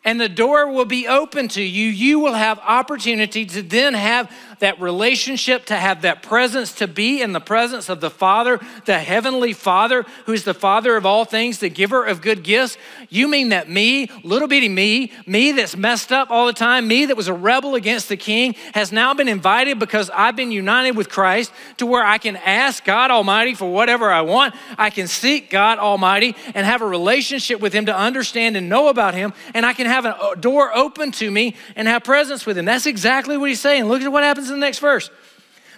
and 0.04 0.20
the 0.20 0.28
door 0.28 0.70
will 0.70 0.84
be 0.84 1.06
open 1.06 1.48
to 1.48 1.62
you. 1.62 1.88
You 1.88 2.20
will 2.20 2.34
have 2.34 2.58
opportunity 2.60 3.44
to 3.46 3.62
then 3.62 3.94
have 3.94 4.30
that 4.60 4.80
relationship, 4.80 5.66
to 5.66 5.76
have 5.76 6.02
that 6.02 6.22
presence, 6.22 6.72
to 6.74 6.86
be 6.86 7.22
in 7.22 7.32
the 7.32 7.40
presence 7.40 7.88
of 7.88 8.00
the 8.00 8.10
Father, 8.10 8.60
the 8.84 8.98
Heavenly 8.98 9.52
Father, 9.52 10.04
who's 10.26 10.44
the 10.44 10.54
Father 10.54 10.96
of 10.96 11.06
all 11.06 11.24
things, 11.24 11.58
the 11.58 11.68
giver 11.68 12.04
of 12.04 12.20
good 12.20 12.42
gifts. 12.42 12.76
You 13.08 13.28
mean 13.28 13.50
that 13.50 13.68
me, 13.68 14.10
little 14.24 14.48
bitty 14.48 14.68
me, 14.68 15.12
me 15.26 15.52
that's 15.52 15.76
messed 15.76 16.12
up 16.12 16.30
all 16.30 16.46
the 16.46 16.52
time, 16.52 16.88
me 16.88 17.06
that 17.06 17.16
was 17.16 17.28
a 17.28 17.34
rebel 17.34 17.74
against 17.74 18.08
the 18.08 18.16
King, 18.16 18.54
has 18.74 18.92
now 18.92 19.14
been 19.14 19.28
invited 19.28 19.78
because 19.78 20.10
I've 20.10 20.36
been 20.36 20.52
united 20.52 20.96
with 20.96 21.08
Christ 21.08 21.52
to 21.78 21.86
where 21.86 22.04
I 22.04 22.18
can 22.18 22.36
ask 22.36 22.84
God 22.84 23.10
Almighty 23.10 23.54
for 23.54 23.70
whatever 23.70 24.10
I 24.10 24.22
want. 24.22 24.54
I 24.76 24.90
can 24.90 25.06
seek 25.06 25.50
God 25.50 25.78
Almighty 25.78 26.34
and 26.54 26.66
have 26.66 26.82
a 26.82 26.86
relationship 26.86 27.60
with 27.60 27.72
Him 27.72 27.86
to 27.86 27.96
understand 27.96 28.56
and 28.56 28.68
know 28.68 28.88
about 28.88 29.14
Him, 29.14 29.32
and 29.54 29.64
I 29.64 29.72
can 29.72 29.86
have 29.86 30.04
a 30.04 30.34
door 30.38 30.74
open 30.76 31.12
to 31.12 31.30
me 31.30 31.54
and 31.76 31.86
have 31.88 32.04
presence 32.04 32.46
with 32.46 32.58
Him. 32.58 32.64
That's 32.64 32.86
exactly 32.86 33.36
what 33.36 33.48
He's 33.48 33.60
saying. 33.60 33.84
Look 33.84 34.02
at 34.02 34.12
what 34.12 34.24
happens 34.24 34.47
in 34.48 34.54
the 34.56 34.60
next 34.60 34.78
verse. 34.78 35.10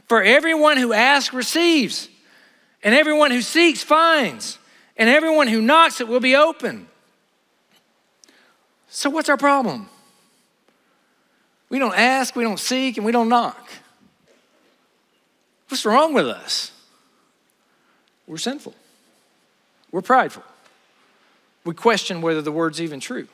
For 0.09 0.23
everyone 0.23 0.77
who 0.77 0.93
asks 0.93 1.33
receives, 1.33 2.09
and 2.83 2.95
everyone 2.95 3.31
who 3.31 3.43
seeks 3.43 3.83
finds, 3.83 4.59
and 4.97 5.09
everyone 5.09 5.49
who 5.49 5.61
knocks 5.61 6.01
it 6.01 6.09
will 6.09 6.21
be 6.21 6.35
open. 6.35 6.89
So, 8.89 9.09
what's 9.09 9.29
our 9.29 9.37
problem? 9.37 9.89
We 11.69 11.79
don't 11.79 11.95
ask, 11.95 12.35
we 12.35 12.43
don't 12.43 12.59
seek, 12.59 12.97
and 12.97 13.07
we 13.07 13.13
don't 13.13 13.29
knock. 13.29 13.69
What's 15.69 15.85
wrong 15.85 16.13
with 16.13 16.27
us? 16.27 16.73
We're 18.27 18.39
sinful. 18.39 18.75
We're 19.93 20.03
prideful. 20.03 20.43
We 21.65 21.75
question 21.75 22.23
whether 22.23 22.43
the 22.43 22.53
word's 22.53 22.81
even 22.81 22.99
true. 22.99 23.29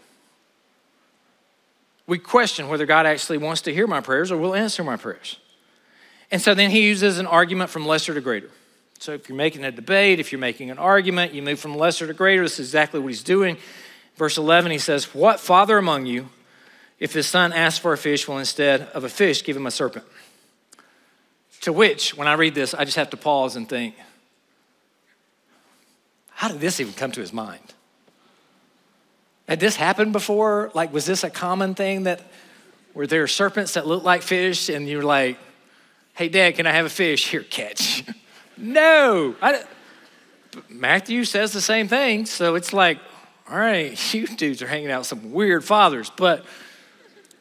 We 2.06 2.18
question 2.18 2.68
whether 2.68 2.86
God 2.86 3.06
actually 3.06 3.38
wants 3.38 3.62
to 3.62 3.74
hear 3.74 3.86
my 3.86 4.00
prayers 4.00 4.30
or 4.30 4.36
will 4.36 4.54
answer 4.54 4.84
my 4.84 4.96
prayers. 4.96 5.38
And 6.30 6.40
so 6.40 6.54
then 6.54 6.70
he 6.70 6.86
uses 6.86 7.18
an 7.18 7.26
argument 7.26 7.70
from 7.70 7.86
lesser 7.86 8.14
to 8.14 8.20
greater. 8.20 8.50
So 8.98 9.12
if 9.12 9.28
you're 9.28 9.36
making 9.36 9.64
a 9.64 9.70
debate, 9.70 10.20
if 10.20 10.32
you're 10.32 10.38
making 10.38 10.70
an 10.70 10.78
argument, 10.78 11.34
you 11.34 11.42
move 11.42 11.60
from 11.60 11.76
lesser 11.76 12.06
to 12.06 12.14
greater. 12.14 12.42
This 12.42 12.58
is 12.58 12.68
exactly 12.68 13.00
what 13.00 13.08
he's 13.08 13.22
doing. 13.22 13.58
Verse 14.16 14.38
11, 14.38 14.70
he 14.70 14.78
says, 14.78 15.14
What 15.14 15.40
father 15.40 15.78
among 15.78 16.06
you, 16.06 16.28
if 16.98 17.12
his 17.12 17.26
son 17.26 17.52
asks 17.52 17.78
for 17.78 17.92
a 17.92 17.98
fish, 17.98 18.26
will 18.26 18.38
instead 18.38 18.82
of 18.94 19.04
a 19.04 19.08
fish 19.08 19.44
give 19.44 19.56
him 19.56 19.66
a 19.66 19.70
serpent? 19.70 20.04
To 21.62 21.72
which, 21.72 22.16
when 22.16 22.28
I 22.28 22.34
read 22.34 22.54
this, 22.54 22.74
I 22.74 22.84
just 22.84 22.96
have 22.96 23.10
to 23.10 23.16
pause 23.16 23.56
and 23.56 23.68
think, 23.68 23.94
how 26.30 26.48
did 26.48 26.60
this 26.60 26.80
even 26.80 26.92
come 26.92 27.12
to 27.12 27.20
his 27.20 27.32
mind? 27.32 27.74
Had 29.48 29.60
this 29.60 29.76
happened 29.76 30.12
before? 30.12 30.70
Like, 30.74 30.92
was 30.92 31.06
this 31.06 31.24
a 31.24 31.30
common 31.30 31.74
thing 31.74 32.04
that 32.04 32.20
were 32.94 33.06
there 33.06 33.26
serpents 33.26 33.74
that 33.74 33.86
looked 33.86 34.04
like 34.04 34.22
fish 34.22 34.68
and 34.68 34.88
you're 34.88 35.02
like, 35.02 35.38
hey, 36.14 36.28
dad, 36.28 36.56
can 36.56 36.66
I 36.66 36.72
have 36.72 36.86
a 36.86 36.90
fish? 36.90 37.28
Here, 37.28 37.42
catch. 37.42 38.04
no. 38.56 39.36
I, 39.40 39.62
Matthew 40.68 41.24
says 41.24 41.52
the 41.52 41.60
same 41.60 41.88
thing. 41.88 42.26
So 42.26 42.54
it's 42.54 42.72
like, 42.72 42.98
all 43.48 43.58
right, 43.58 44.14
you 44.14 44.26
dudes 44.26 44.62
are 44.62 44.66
hanging 44.66 44.90
out 44.90 45.00
with 45.00 45.08
some 45.08 45.32
weird 45.32 45.64
fathers. 45.64 46.10
But 46.16 46.44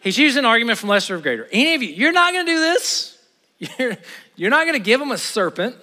he's 0.01 0.17
using 0.17 0.39
an 0.39 0.45
argument 0.45 0.77
from 0.77 0.89
lesser 0.89 1.15
of 1.15 1.23
greater. 1.23 1.47
Any 1.51 1.73
of 1.73 1.81
you, 1.81 1.89
you're 1.89 2.11
not 2.11 2.33
going 2.33 2.45
to 2.45 2.51
do 2.51 2.59
this. 2.59 3.11
You're, 3.79 3.95
you're 4.35 4.49
not 4.49 4.65
going 4.65 4.77
to 4.77 4.83
give 4.83 4.99
them 4.99 5.11
a 5.11 5.17
serpent. 5.17 5.77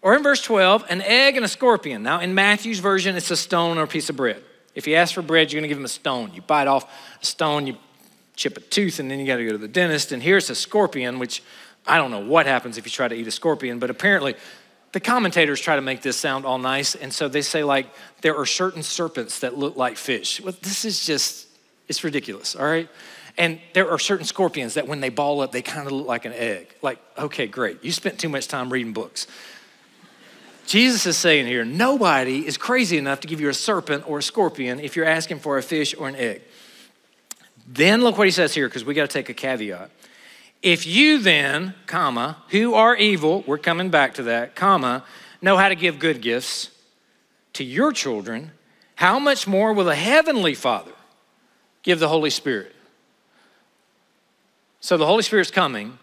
Or 0.00 0.16
in 0.16 0.22
verse 0.22 0.40
12, 0.40 0.86
an 0.88 1.02
egg 1.02 1.36
and 1.36 1.44
a 1.44 1.48
scorpion. 1.48 2.02
Now, 2.02 2.20
in 2.20 2.34
Matthew's 2.34 2.78
version, 2.78 3.16
it's 3.16 3.30
a 3.30 3.36
stone 3.36 3.76
or 3.76 3.82
a 3.82 3.86
piece 3.86 4.08
of 4.08 4.16
bread. 4.16 4.42
If 4.76 4.86
you 4.86 4.94
ask 4.94 5.14
for 5.14 5.22
bread, 5.22 5.50
you're 5.50 5.58
going 5.58 5.68
to 5.68 5.68
give 5.68 5.78
him 5.78 5.84
a 5.84 5.88
stone. 5.88 6.30
You 6.34 6.42
bite 6.42 6.68
off 6.68 6.84
a 7.20 7.24
stone, 7.24 7.66
you 7.66 7.76
chip 8.36 8.56
a 8.56 8.60
tooth, 8.60 9.00
and 9.00 9.10
then 9.10 9.18
you 9.18 9.26
got 9.26 9.38
to 9.38 9.44
go 9.44 9.52
to 9.52 9.58
the 9.58 9.66
dentist. 9.66 10.12
And 10.12 10.22
here's 10.22 10.50
a 10.50 10.54
scorpion, 10.54 11.18
which 11.18 11.42
I 11.86 11.96
don't 11.96 12.10
know 12.10 12.20
what 12.24 12.46
happens 12.46 12.78
if 12.78 12.84
you 12.84 12.92
try 12.92 13.08
to 13.08 13.14
eat 13.14 13.26
a 13.26 13.30
scorpion, 13.30 13.78
but 13.78 13.90
apparently 13.90 14.36
the 14.92 15.00
commentators 15.00 15.60
try 15.60 15.76
to 15.76 15.82
make 15.82 16.02
this 16.02 16.16
sound 16.16 16.44
all 16.44 16.58
nice. 16.58 16.94
And 16.94 17.12
so 17.12 17.26
they 17.28 17.42
say, 17.42 17.64
like, 17.64 17.86
there 18.20 18.36
are 18.36 18.46
certain 18.46 18.82
serpents 18.82 19.40
that 19.40 19.56
look 19.56 19.76
like 19.76 19.96
fish. 19.96 20.40
Well, 20.40 20.54
this 20.62 20.84
is 20.84 21.04
just, 21.04 21.48
it's 21.88 22.04
ridiculous, 22.04 22.54
all 22.54 22.66
right? 22.66 22.88
And 23.38 23.60
there 23.74 23.90
are 23.90 23.98
certain 23.98 24.24
scorpions 24.24 24.74
that 24.74 24.86
when 24.86 25.00
they 25.00 25.10
ball 25.10 25.40
up, 25.40 25.52
they 25.52 25.62
kind 25.62 25.86
of 25.86 25.92
look 25.92 26.06
like 26.06 26.24
an 26.24 26.32
egg. 26.32 26.74
Like, 26.82 26.98
okay, 27.18 27.46
great. 27.46 27.82
You 27.84 27.92
spent 27.92 28.18
too 28.18 28.28
much 28.28 28.48
time 28.48 28.72
reading 28.72 28.92
books. 28.92 29.26
Jesus 30.66 31.06
is 31.06 31.16
saying 31.16 31.46
here 31.46 31.64
nobody 31.64 32.46
is 32.46 32.58
crazy 32.58 32.98
enough 32.98 33.20
to 33.20 33.28
give 33.28 33.40
you 33.40 33.48
a 33.48 33.54
serpent 33.54 34.08
or 34.08 34.18
a 34.18 34.22
scorpion 34.22 34.80
if 34.80 34.96
you're 34.96 35.06
asking 35.06 35.38
for 35.38 35.56
a 35.58 35.62
fish 35.62 35.94
or 35.96 36.08
an 36.08 36.16
egg. 36.16 36.42
Then 37.66 38.02
look 38.02 38.18
what 38.18 38.26
he 38.26 38.30
says 38.30 38.54
here, 38.54 38.68
because 38.68 38.84
we 38.84 38.94
got 38.94 39.08
to 39.08 39.12
take 39.12 39.28
a 39.28 39.34
caveat. 39.34 39.90
If 40.62 40.86
you 40.86 41.18
then, 41.18 41.74
comma, 41.86 42.38
who 42.48 42.74
are 42.74 42.96
evil, 42.96 43.44
we're 43.46 43.58
coming 43.58 43.90
back 43.90 44.14
to 44.14 44.24
that, 44.24 44.54
comma, 44.54 45.04
know 45.42 45.56
how 45.56 45.68
to 45.68 45.74
give 45.74 45.98
good 45.98 46.20
gifts 46.20 46.70
to 47.54 47.64
your 47.64 47.92
children, 47.92 48.52
how 48.96 49.18
much 49.18 49.46
more 49.46 49.72
will 49.72 49.84
the 49.84 49.94
heavenly 49.94 50.54
Father 50.54 50.92
give 51.82 51.98
the 51.98 52.08
Holy 52.08 52.30
Spirit? 52.30 52.74
So 54.80 54.96
the 54.96 55.06
Holy 55.06 55.22
Spirit's 55.22 55.50
coming 55.50 55.98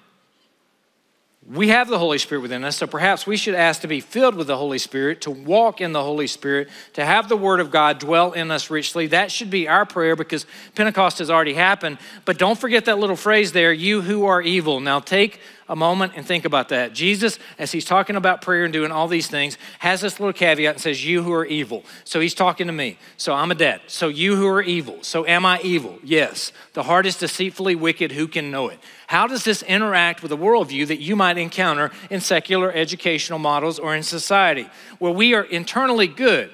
we 1.51 1.69
have 1.69 1.89
the 1.89 1.99
Holy 1.99 2.17
Spirit 2.17 2.41
within 2.41 2.63
us, 2.63 2.77
so 2.77 2.88
perhaps 2.88 3.27
we 3.27 3.36
should 3.36 3.56
ask 3.56 3.82
to 3.82 3.88
be 3.88 3.99
filled 3.99 4.36
with 4.36 4.47
the 4.47 4.56
Holy 4.56 4.77
Spirit, 4.77 5.21
to 5.21 5.32
walk 5.32 5.82
in 5.82 5.91
the 5.91 6.01
Holy 6.01 6.27
Spirit, 6.27 6.69
to 6.93 7.03
have 7.03 7.27
the 7.27 7.36
Word 7.36 7.60
of 7.60 7.69
God 7.69 7.99
dwell 7.99 8.32
in 8.32 8.49
us 8.49 8.69
richly. 8.69 9.08
That 9.08 9.29
should 9.29 9.49
be 9.49 9.67
our 9.67 9.86
prayer 9.86 10.15
because 10.15 10.45
Pentecost 10.73 11.19
has 11.19 11.29
already 11.29 11.53
happened. 11.53 11.97
But 12.23 12.38
don't 12.38 12.58
forget 12.58 12.86
that 12.86 12.97
little 12.97 13.17
phrase 13.17 13.51
there, 13.51 13.73
you 13.73 14.01
who 14.01 14.25
are 14.25 14.41
evil. 14.41 14.79
Now 14.79 14.99
take 15.01 15.41
a 15.69 15.76
moment 15.76 16.13
and 16.15 16.26
think 16.26 16.45
about 16.45 16.69
that. 16.69 16.93
Jesus, 16.93 17.39
as 17.58 17.71
he's 17.71 17.86
talking 17.86 18.15
about 18.15 18.41
prayer 18.41 18.63
and 18.63 18.73
doing 18.73 18.91
all 18.91 19.08
these 19.08 19.28
things, 19.28 19.58
has 19.80 20.02
this 20.02 20.19
little 20.19 20.34
caveat 20.34 20.76
and 20.76 20.82
says, 20.82 21.06
You 21.06 21.23
who 21.23 21.34
are 21.34 21.45
evil. 21.45 21.84
So 22.04 22.19
he's 22.19 22.34
talking 22.34 22.67
to 22.67 22.73
me. 22.73 22.97
So 23.17 23.34
I'm 23.34 23.52
a 23.52 23.56
dad. 23.56 23.82
So 23.88 24.08
you 24.08 24.36
who 24.36 24.47
are 24.47 24.62
evil. 24.62 24.99
So 25.02 25.26
am 25.26 25.45
I 25.45 25.62
evil? 25.62 25.99
Yes. 26.04 26.52
The 26.73 26.84
heart 26.84 27.06
is 27.06 27.17
deceitfully 27.17 27.76
wicked. 27.76 28.12
Who 28.12 28.28
can 28.28 28.52
know 28.52 28.69
it? 28.69 28.80
How 29.08 29.28
does 29.28 29.43
this 29.43 29.63
interact 29.63 30.21
with 30.21 30.30
the 30.30 30.38
worldview 30.38 30.88
that 30.88 30.99
you 30.99 31.15
might 31.15 31.38
encounter 31.38 31.91
in 32.10 32.19
secular 32.19 32.71
educational 32.71 33.39
models 33.39 33.80
or 33.80 33.95
in 33.95 34.04
society 34.04 34.69
where 34.99 35.12
we 35.12 35.34
are 35.34 35.43
internally 35.43 36.08
good? 36.08 36.52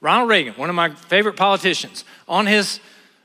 Ronald 0.00 0.30
Reagan, 0.30 0.54
one 0.54 0.70
of 0.70 0.74
my 0.74 0.94
favorite 0.94 1.36
politicians, 1.36 2.04
on 2.26 2.46
his, 2.46 2.80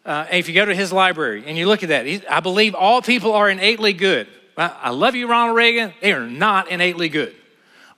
uh, 0.05 0.25
if 0.31 0.49
you 0.49 0.53
go 0.53 0.65
to 0.65 0.75
his 0.75 0.91
library 0.91 1.43
and 1.47 1.57
you 1.57 1.67
look 1.67 1.83
at 1.83 1.89
that, 1.89 2.05
I 2.29 2.41
believe 2.41 2.75
all 2.75 3.01
people 3.01 3.33
are 3.33 3.49
innately 3.49 3.93
good. 3.93 4.27
I 4.57 4.91
love 4.91 5.15
you, 5.15 5.27
Ronald 5.27 5.57
Reagan. 5.57 5.93
They 6.01 6.13
are 6.13 6.25
not 6.25 6.69
innately 6.69 7.09
good. 7.09 7.35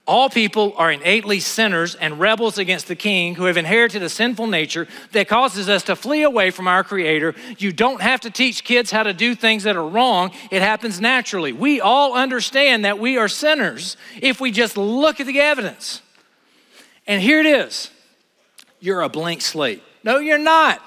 All 0.07 0.29
people 0.29 0.73
are 0.77 0.89
innately 0.89 1.41
sinners 1.41 1.93
and 1.93 2.17
rebels 2.17 2.57
against 2.57 2.87
the 2.87 2.95
king 2.95 3.35
who 3.35 3.43
have 3.43 3.57
inherited 3.57 4.01
a 4.01 4.09
sinful 4.09 4.47
nature 4.47 4.87
that 5.11 5.27
causes 5.27 5.67
us 5.67 5.83
to 5.83 5.97
flee 5.97 6.23
away 6.23 6.49
from 6.49 6.65
our 6.65 6.81
creator. 6.81 7.35
You 7.57 7.73
don't 7.73 8.01
have 8.01 8.21
to 8.21 8.31
teach 8.31 8.63
kids 8.63 8.89
how 8.89 9.03
to 9.03 9.13
do 9.13 9.35
things 9.35 9.63
that 9.63 9.75
are 9.75 9.87
wrong, 9.87 10.31
it 10.49 10.61
happens 10.61 11.01
naturally. 11.01 11.51
We 11.51 11.81
all 11.81 12.15
understand 12.15 12.85
that 12.85 12.99
we 12.99 13.17
are 13.17 13.27
sinners 13.27 13.97
if 14.21 14.39
we 14.39 14.49
just 14.49 14.77
look 14.77 15.19
at 15.19 15.27
the 15.27 15.41
evidence. 15.41 16.01
And 17.05 17.21
here 17.21 17.41
it 17.41 17.45
is 17.45 17.91
you're 18.79 19.01
a 19.01 19.09
blank 19.09 19.41
slate. 19.41 19.83
No, 20.05 20.19
you're 20.19 20.37
not. 20.37 20.81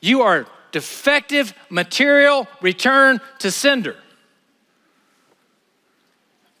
You 0.00 0.22
are 0.22 0.46
defective 0.70 1.52
material 1.68 2.48
returned 2.62 3.20
to 3.40 3.50
sender 3.50 3.96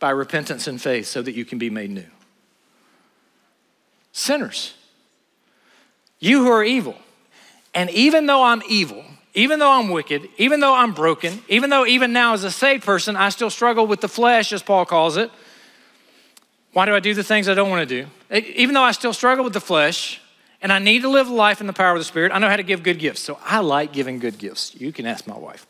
by 0.02 0.10
repentance 0.10 0.66
and 0.66 0.82
faith 0.82 1.06
so 1.06 1.22
that 1.22 1.32
you 1.32 1.44
can 1.44 1.58
be 1.58 1.70
made 1.70 1.88
new. 1.88 2.04
Sinners, 4.10 4.74
you 6.18 6.42
who 6.44 6.50
are 6.50 6.64
evil. 6.64 6.96
And 7.72 7.88
even 7.90 8.26
though 8.26 8.42
I'm 8.42 8.62
evil, 8.68 9.04
even 9.32 9.60
though 9.60 9.70
I'm 9.70 9.90
wicked, 9.90 10.28
even 10.38 10.58
though 10.58 10.74
I'm 10.74 10.92
broken, 10.92 11.40
even 11.48 11.70
though 11.70 11.86
even 11.86 12.12
now 12.12 12.34
as 12.34 12.42
a 12.42 12.50
saved 12.50 12.82
person, 12.82 13.14
I 13.14 13.28
still 13.28 13.48
struggle 13.48 13.86
with 13.86 14.00
the 14.00 14.08
flesh, 14.08 14.52
as 14.52 14.60
Paul 14.60 14.84
calls 14.86 15.16
it. 15.16 15.30
Why 16.72 16.84
do 16.84 16.96
I 16.96 17.00
do 17.00 17.14
the 17.14 17.22
things 17.22 17.48
I 17.48 17.54
don't 17.54 17.70
want 17.70 17.88
to 17.88 18.02
do? 18.02 18.08
Even 18.56 18.74
though 18.74 18.82
I 18.82 18.90
still 18.90 19.12
struggle 19.12 19.44
with 19.44 19.52
the 19.52 19.60
flesh 19.60 20.20
and 20.60 20.72
I 20.72 20.80
need 20.80 21.02
to 21.02 21.08
live 21.08 21.28
life 21.28 21.60
in 21.60 21.68
the 21.68 21.72
power 21.72 21.92
of 21.92 22.00
the 22.00 22.04
Spirit, 22.04 22.32
I 22.32 22.40
know 22.40 22.48
how 22.48 22.56
to 22.56 22.64
give 22.64 22.82
good 22.82 22.98
gifts. 22.98 23.20
So 23.20 23.38
I 23.44 23.60
like 23.60 23.92
giving 23.92 24.18
good 24.18 24.36
gifts. 24.36 24.74
You 24.74 24.90
can 24.90 25.06
ask 25.06 25.28
my 25.28 25.38
wife. 25.38 25.64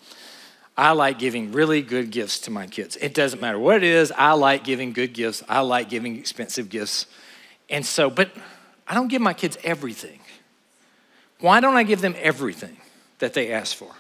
I 0.77 0.93
like 0.93 1.19
giving 1.19 1.53
really 1.53 1.83
good 1.83 2.11
gifts 2.11 2.41
to 2.41 2.51
my 2.51 2.67
kids. 2.67 2.97
It 2.97 3.15
doesn't 3.15 3.41
matter 3.41 3.59
what 3.59 3.77
it 3.77 3.83
is, 3.83 4.13
I 4.13 4.33
like 4.33 4.65
giving 4.65 4.93
good 4.93 5.13
gifts. 5.13 5.43
I 5.49 5.61
like 5.61 5.89
giving 5.89 6.17
expensive 6.17 6.71
gifts. 6.71 7.07
And 7.69 7.85
so, 7.85 8.11
but 8.11 8.31
I 8.87 8.95
don't 8.95 9.09
give 9.09 9.23
my 9.23 9.35
kids 9.35 9.59
everything. 9.65 10.21
Why 11.41 11.61
don't 11.61 11.77
I 11.77 11.83
give 11.83 12.01
them 12.01 12.15
everything 12.19 12.77
that 13.19 13.35
they 13.35 13.53
ask 13.53 13.77
for? 13.77 13.91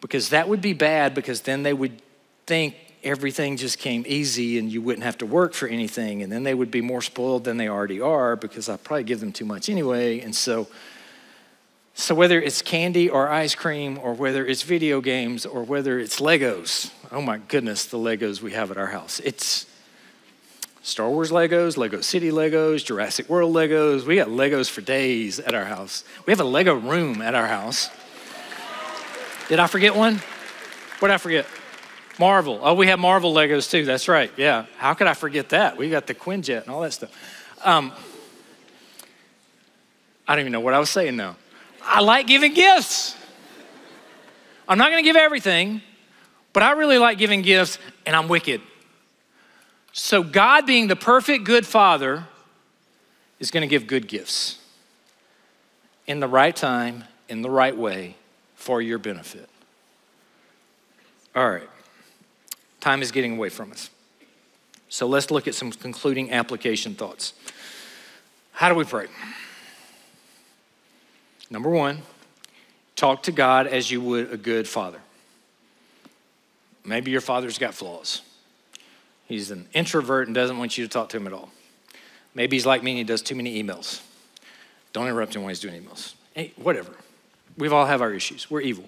Because 0.00 0.30
that 0.30 0.48
would 0.48 0.60
be 0.60 0.72
bad, 0.72 1.14
because 1.14 1.40
then 1.42 1.62
they 1.62 1.72
would 1.72 2.00
think 2.46 2.76
everything 3.02 3.56
just 3.56 3.78
came 3.78 4.04
easy 4.06 4.58
and 4.58 4.72
you 4.72 4.80
wouldn't 4.80 5.04
have 5.04 5.18
to 5.18 5.26
work 5.26 5.52
for 5.54 5.68
anything. 5.68 6.22
And 6.22 6.32
then 6.32 6.42
they 6.42 6.54
would 6.54 6.70
be 6.70 6.80
more 6.80 7.02
spoiled 7.02 7.44
than 7.44 7.58
they 7.58 7.68
already 7.68 8.00
are 8.00 8.36
because 8.36 8.68
I 8.68 8.76
probably 8.76 9.04
give 9.04 9.20
them 9.20 9.32
too 9.32 9.44
much 9.44 9.68
anyway. 9.68 10.20
And 10.20 10.34
so, 10.34 10.68
so, 11.96 12.14
whether 12.14 12.40
it's 12.40 12.60
candy 12.60 13.08
or 13.08 13.28
ice 13.28 13.54
cream, 13.54 13.98
or 14.02 14.14
whether 14.14 14.44
it's 14.44 14.62
video 14.62 15.00
games, 15.00 15.46
or 15.46 15.62
whether 15.62 15.98
it's 16.00 16.20
Legos, 16.20 16.90
oh 17.12 17.22
my 17.22 17.38
goodness, 17.38 17.84
the 17.84 17.98
Legos 17.98 18.42
we 18.42 18.52
have 18.52 18.72
at 18.72 18.76
our 18.76 18.88
house. 18.88 19.20
It's 19.20 19.66
Star 20.82 21.08
Wars 21.08 21.30
Legos, 21.30 21.76
Lego 21.76 22.00
City 22.00 22.30
Legos, 22.30 22.84
Jurassic 22.84 23.28
World 23.28 23.54
Legos. 23.54 24.04
We 24.04 24.16
got 24.16 24.28
Legos 24.28 24.68
for 24.68 24.80
days 24.80 25.38
at 25.38 25.54
our 25.54 25.64
house. 25.64 26.04
We 26.26 26.32
have 26.32 26.40
a 26.40 26.44
Lego 26.44 26.74
room 26.74 27.22
at 27.22 27.34
our 27.34 27.46
house. 27.46 27.88
Did 29.48 29.60
I 29.60 29.66
forget 29.68 29.94
one? 29.94 30.20
What 30.98 31.08
did 31.08 31.14
I 31.14 31.18
forget? 31.18 31.46
Marvel. 32.18 32.60
Oh, 32.62 32.74
we 32.74 32.88
have 32.88 32.98
Marvel 32.98 33.32
Legos 33.32 33.70
too. 33.70 33.84
That's 33.84 34.08
right. 34.08 34.32
Yeah. 34.36 34.66
How 34.78 34.94
could 34.94 35.06
I 35.06 35.14
forget 35.14 35.50
that? 35.50 35.76
We 35.76 35.90
got 35.90 36.06
the 36.06 36.14
Quinjet 36.14 36.62
and 36.62 36.70
all 36.70 36.80
that 36.80 36.92
stuff. 36.92 37.10
Um, 37.64 37.92
I 40.26 40.34
don't 40.34 40.40
even 40.40 40.52
know 40.52 40.60
what 40.60 40.74
I 40.74 40.78
was 40.80 40.90
saying 40.90 41.16
now. 41.16 41.36
I 41.86 42.00
like 42.00 42.26
giving 42.26 42.54
gifts. 42.54 43.16
I'm 44.66 44.78
not 44.78 44.90
going 44.90 45.02
to 45.02 45.06
give 45.06 45.16
everything, 45.16 45.82
but 46.52 46.62
I 46.62 46.72
really 46.72 46.98
like 46.98 47.18
giving 47.18 47.42
gifts, 47.42 47.78
and 48.06 48.16
I'm 48.16 48.28
wicked. 48.28 48.60
So, 49.92 50.22
God, 50.22 50.66
being 50.66 50.88
the 50.88 50.96
perfect 50.96 51.44
good 51.44 51.66
father, 51.66 52.26
is 53.38 53.50
going 53.50 53.60
to 53.60 53.66
give 53.66 53.86
good 53.86 54.08
gifts 54.08 54.58
in 56.06 56.20
the 56.20 56.28
right 56.28 56.54
time, 56.54 57.04
in 57.28 57.42
the 57.42 57.50
right 57.50 57.76
way, 57.76 58.16
for 58.54 58.80
your 58.80 58.98
benefit. 58.98 59.48
All 61.36 61.50
right, 61.50 61.68
time 62.80 63.02
is 63.02 63.12
getting 63.12 63.36
away 63.36 63.50
from 63.50 63.72
us. 63.72 63.90
So, 64.88 65.06
let's 65.06 65.30
look 65.30 65.46
at 65.46 65.54
some 65.54 65.70
concluding 65.70 66.32
application 66.32 66.94
thoughts. 66.94 67.34
How 68.52 68.68
do 68.68 68.74
we 68.74 68.84
pray? 68.84 69.08
Number 71.50 71.70
one, 71.70 72.02
talk 72.96 73.24
to 73.24 73.32
God 73.32 73.66
as 73.66 73.90
you 73.90 74.00
would 74.00 74.32
a 74.32 74.36
good 74.36 74.66
father. 74.66 75.00
Maybe 76.84 77.10
your 77.10 77.20
father's 77.20 77.58
got 77.58 77.74
flaws. 77.74 78.22
He's 79.26 79.50
an 79.50 79.68
introvert 79.72 80.26
and 80.26 80.34
doesn't 80.34 80.58
want 80.58 80.76
you 80.76 80.84
to 80.84 80.90
talk 80.90 81.08
to 81.10 81.16
him 81.16 81.26
at 81.26 81.32
all. 81.32 81.50
Maybe 82.34 82.56
he's 82.56 82.66
like 82.66 82.82
me 82.82 82.92
and 82.92 82.98
he 82.98 83.04
does 83.04 83.22
too 83.22 83.34
many 83.34 83.62
emails. 83.62 84.02
Don't 84.92 85.06
interrupt 85.06 85.34
him 85.34 85.42
when 85.42 85.50
he's 85.50 85.60
doing 85.60 85.82
emails. 85.82 86.14
Hey, 86.34 86.52
whatever. 86.56 86.92
We've 87.56 87.72
all 87.72 87.86
have 87.86 88.02
our 88.02 88.12
issues. 88.12 88.50
We're 88.50 88.60
evil. 88.60 88.84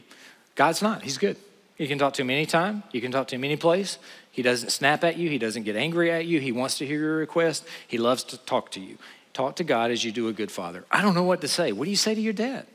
God's 0.55 0.83
not. 0.83 1.03
He's 1.03 1.19
good. 1.19 1.37
You 1.79 1.87
can 1.87 1.99
talk 1.99 2.15
to 2.15 2.23
him 2.23 2.31
anytime. 2.31 2.83
You 2.93 3.01
can 3.01 3.13
talk 3.13 3.29
to 3.29 3.37
him 3.37 3.45
any 3.45 3.57
place. 3.57 3.99
He 4.31 4.43
doesn't 4.43 4.71
snap 4.71 5.05
at 5.05 5.17
you. 5.17 5.29
He 5.29 5.39
doesn't 5.39 5.65
get 5.65 5.77
angry 5.77 6.11
at 6.11 6.27
you. 6.27 6.41
He 6.41 6.53
wants 6.53 6.79
to 6.79 6.87
hear 6.87 6.99
your 6.99 7.17
request. 7.17 7.67
He 7.87 7.99
loves 7.99 8.25
to 8.25 8.39
talk 8.39 8.71
to 8.73 8.81
you. 8.81 8.99
Talk 9.37 9.57
to 9.57 9.65
God 9.65 9.91
as 9.91 10.03
you 10.03 10.13
do 10.13 10.29
a 10.29 10.33
good 10.33 10.51
father. 10.51 10.87
I 10.91 11.03
don't 11.03 11.13
know 11.13 11.23
what 11.23 11.43
to 11.43 11.49
say. 11.49 11.71
What 11.71 11.85
do 11.85 11.91
you 11.91 11.97
say 11.97 12.15
to 12.15 12.21
your 12.23 12.33
dad? 12.33 12.67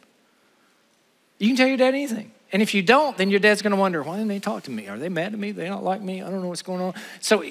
You 1.39 1.47
can 1.47 1.57
tell 1.57 1.65
your 1.65 1.75
dad 1.75 1.95
anything. 1.95 2.31
And 2.53 2.61
if 2.61 2.75
you 2.75 2.83
don't, 2.83 3.17
then 3.17 3.31
your 3.31 3.39
dad's 3.39 3.63
going 3.63 3.71
to 3.71 3.77
wonder, 3.77 4.03
why 4.03 4.17
didn't 4.17 4.27
they 4.27 4.37
talk 4.37 4.61
to 4.65 4.71
me? 4.71 4.87
Are 4.87 4.99
they 4.99 5.09
mad 5.09 5.33
at 5.33 5.39
me? 5.39 5.53
They 5.53 5.65
don't 5.65 5.83
like 5.83 6.03
me? 6.03 6.21
I 6.21 6.29
don't 6.29 6.43
know 6.43 6.49
what's 6.49 6.61
going 6.61 6.79
on. 6.79 6.93
So, 7.19 7.43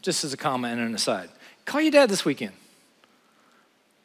just 0.00 0.24
as 0.24 0.32
a 0.32 0.38
comment 0.38 0.78
and 0.78 0.88
an 0.88 0.94
aside, 0.94 1.28
call 1.66 1.82
your 1.82 1.90
dad 1.90 2.08
this 2.08 2.24
weekend. 2.24 2.52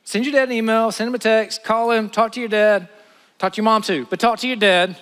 Send 0.04 0.26
your 0.26 0.34
dad 0.34 0.50
an 0.50 0.54
email, 0.54 0.92
send 0.92 1.08
him 1.08 1.16
a 1.16 1.20
text, 1.20 1.64
call 1.64 1.92
him, 1.92 2.10
talk 2.10 2.34
to 2.34 2.42
your 2.42 2.50
dad, 2.50 2.90
talk 3.38 3.54
to 3.54 3.58
your 3.58 3.64
mom 3.64 3.84
too, 3.84 4.06
but 4.10 4.20
talk 4.20 4.40
to 4.40 4.48
your 4.50 4.58
dad. 4.58 4.98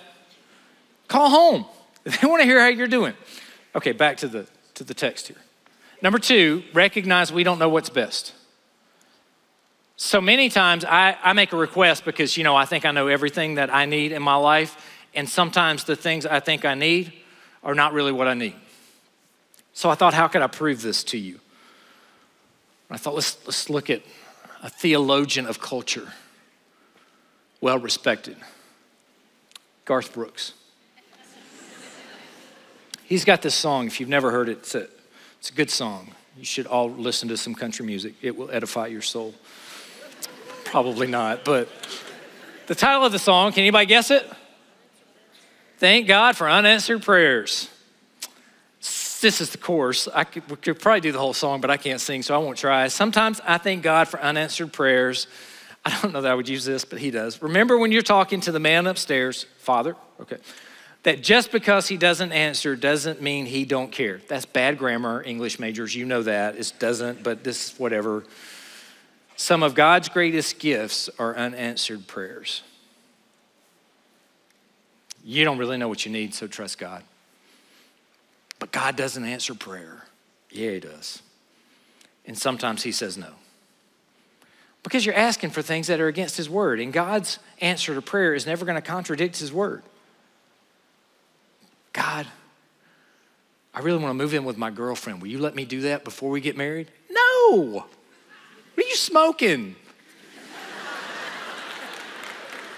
Call 1.08 1.28
home. 1.28 1.66
They 2.04 2.28
want 2.28 2.40
to 2.40 2.46
hear 2.46 2.60
how 2.60 2.68
you're 2.68 2.86
doing. 2.86 3.14
Okay, 3.74 3.90
back 3.90 4.18
to 4.18 4.28
the, 4.28 4.46
to 4.74 4.84
the 4.84 4.94
text 4.94 5.26
here. 5.26 5.38
Number 6.02 6.20
two, 6.20 6.62
recognize 6.72 7.32
we 7.32 7.42
don't 7.42 7.58
know 7.58 7.68
what's 7.68 7.90
best. 7.90 8.32
So 10.00 10.20
many 10.20 10.48
times 10.48 10.84
I, 10.84 11.16
I 11.24 11.32
make 11.32 11.52
a 11.52 11.56
request 11.56 12.04
because, 12.04 12.36
you 12.36 12.44
know, 12.44 12.54
I 12.54 12.66
think 12.66 12.86
I 12.86 12.92
know 12.92 13.08
everything 13.08 13.56
that 13.56 13.74
I 13.74 13.84
need 13.84 14.12
in 14.12 14.22
my 14.22 14.36
life. 14.36 14.76
And 15.12 15.28
sometimes 15.28 15.82
the 15.84 15.96
things 15.96 16.24
I 16.24 16.38
think 16.38 16.64
I 16.64 16.74
need 16.74 17.12
are 17.64 17.74
not 17.74 17.92
really 17.92 18.12
what 18.12 18.28
I 18.28 18.34
need. 18.34 18.54
So 19.72 19.90
I 19.90 19.96
thought, 19.96 20.14
how 20.14 20.28
could 20.28 20.40
I 20.40 20.46
prove 20.46 20.82
this 20.82 21.02
to 21.04 21.18
you? 21.18 21.40
I 22.88 22.96
thought, 22.96 23.16
let's, 23.16 23.44
let's 23.44 23.68
look 23.68 23.90
at 23.90 24.02
a 24.62 24.70
theologian 24.70 25.46
of 25.46 25.60
culture, 25.60 26.12
well 27.60 27.78
respected, 27.78 28.36
Garth 29.84 30.14
Brooks. 30.14 30.52
He's 33.04 33.24
got 33.24 33.42
this 33.42 33.54
song, 33.54 33.88
if 33.88 33.98
you've 33.98 34.08
never 34.08 34.30
heard 34.30 34.48
it, 34.48 34.58
it's 34.58 34.74
a, 34.76 34.86
it's 35.40 35.50
a 35.50 35.54
good 35.54 35.70
song. 35.70 36.12
You 36.36 36.44
should 36.44 36.66
all 36.66 36.88
listen 36.88 37.28
to 37.30 37.36
some 37.36 37.54
country 37.54 37.84
music, 37.84 38.14
it 38.22 38.36
will 38.36 38.50
edify 38.52 38.86
your 38.86 39.02
soul. 39.02 39.34
Probably 40.70 41.06
not, 41.06 41.46
but 41.46 41.66
the 42.66 42.74
title 42.74 43.06
of 43.06 43.12
the 43.12 43.18
song, 43.18 43.52
can 43.52 43.60
anybody 43.60 43.86
guess 43.86 44.10
it? 44.10 44.30
Thank 45.78 46.06
God 46.06 46.36
for 46.36 46.48
unanswered 46.48 47.02
prayers. 47.02 47.70
This 49.22 49.40
is 49.40 49.48
the 49.48 49.56
chorus. 49.56 50.08
I 50.14 50.24
could, 50.24 50.48
we 50.50 50.56
could 50.56 50.78
probably 50.78 51.00
do 51.00 51.10
the 51.10 51.18
whole 51.18 51.32
song, 51.32 51.62
but 51.62 51.70
I 51.70 51.78
can't 51.78 52.02
sing, 52.02 52.20
so 52.20 52.34
I 52.34 52.38
won't 52.38 52.58
try. 52.58 52.86
Sometimes 52.88 53.40
I 53.46 53.56
thank 53.56 53.82
God 53.82 54.08
for 54.08 54.20
unanswered 54.20 54.70
prayers. 54.70 55.26
I 55.86 55.98
don't 56.02 56.12
know 56.12 56.20
that 56.20 56.30
I 56.30 56.34
would 56.34 56.50
use 56.50 56.66
this, 56.66 56.84
but 56.84 56.98
he 56.98 57.10
does. 57.10 57.40
Remember 57.40 57.78
when 57.78 57.90
you're 57.90 58.02
talking 58.02 58.40
to 58.42 58.52
the 58.52 58.60
man 58.60 58.86
upstairs, 58.86 59.46
Father, 59.56 59.96
okay, 60.20 60.36
that 61.04 61.22
just 61.22 61.50
because 61.50 61.88
he 61.88 61.96
doesn't 61.96 62.32
answer 62.32 62.76
doesn't 62.76 63.22
mean 63.22 63.46
he 63.46 63.64
don't 63.64 63.90
care. 63.90 64.20
That's 64.28 64.44
bad 64.44 64.76
grammar, 64.76 65.22
English 65.22 65.58
majors. 65.58 65.94
You 65.94 66.04
know 66.04 66.22
that. 66.24 66.56
It 66.56 66.74
doesn't, 66.78 67.22
but 67.22 67.42
this 67.42 67.78
whatever. 67.78 68.24
Some 69.38 69.62
of 69.62 69.76
God's 69.76 70.08
greatest 70.08 70.58
gifts 70.58 71.08
are 71.16 71.36
unanswered 71.36 72.08
prayers. 72.08 72.62
You 75.22 75.44
don't 75.44 75.58
really 75.58 75.76
know 75.76 75.86
what 75.86 76.04
you 76.04 76.10
need, 76.10 76.34
so 76.34 76.48
trust 76.48 76.76
God. 76.76 77.04
But 78.58 78.72
God 78.72 78.96
doesn't 78.96 79.24
answer 79.24 79.54
prayer. 79.54 80.06
Yeah, 80.50 80.72
He 80.72 80.80
does. 80.80 81.22
And 82.26 82.36
sometimes 82.36 82.82
He 82.82 82.90
says 82.90 83.16
no. 83.16 83.30
Because 84.82 85.06
you're 85.06 85.14
asking 85.14 85.50
for 85.50 85.62
things 85.62 85.86
that 85.86 86.00
are 86.00 86.08
against 86.08 86.36
His 86.36 86.50
word, 86.50 86.80
and 86.80 86.92
God's 86.92 87.38
answer 87.60 87.94
to 87.94 88.02
prayer 88.02 88.34
is 88.34 88.44
never 88.44 88.64
going 88.64 88.74
to 88.74 88.82
contradict 88.82 89.38
His 89.38 89.52
word. 89.52 89.84
God, 91.92 92.26
I 93.72 93.80
really 93.82 93.98
want 93.98 94.10
to 94.10 94.14
move 94.14 94.34
in 94.34 94.44
with 94.44 94.58
my 94.58 94.72
girlfriend. 94.72 95.22
Will 95.22 95.28
you 95.28 95.38
let 95.38 95.54
me 95.54 95.64
do 95.64 95.82
that 95.82 96.02
before 96.02 96.30
we 96.30 96.40
get 96.40 96.56
married? 96.56 96.90
No. 97.08 97.86
What 98.78 98.84
are 98.84 98.90
you 98.90 98.94
smoking? 98.94 99.74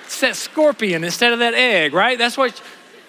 it's 0.07 0.19
that 0.21 0.35
scorpion 0.35 1.05
instead 1.05 1.35
of 1.35 1.41
that 1.41 1.53
egg, 1.53 1.93
right? 1.93 2.17
That's 2.17 2.39
what. 2.39 2.59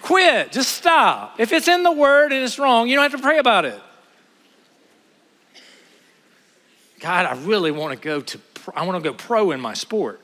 Quit. 0.02 0.52
Just 0.52 0.74
stop. 0.74 1.40
If 1.40 1.52
it's 1.52 1.68
in 1.68 1.84
the 1.84 1.90
word 1.90 2.32
and 2.32 2.44
it's 2.44 2.58
wrong, 2.58 2.88
you 2.88 2.96
don't 2.96 3.10
have 3.10 3.18
to 3.18 3.24
pray 3.24 3.38
about 3.38 3.64
it. 3.64 3.80
God, 7.00 7.24
I 7.24 7.42
really 7.42 7.70
want 7.70 7.98
to 7.98 8.04
go 8.04 8.20
to, 8.20 8.38
I 8.76 8.84
want 8.84 9.02
to 9.02 9.10
go 9.10 9.16
pro 9.16 9.52
in 9.52 9.60
my 9.62 9.72
sport. 9.72 10.20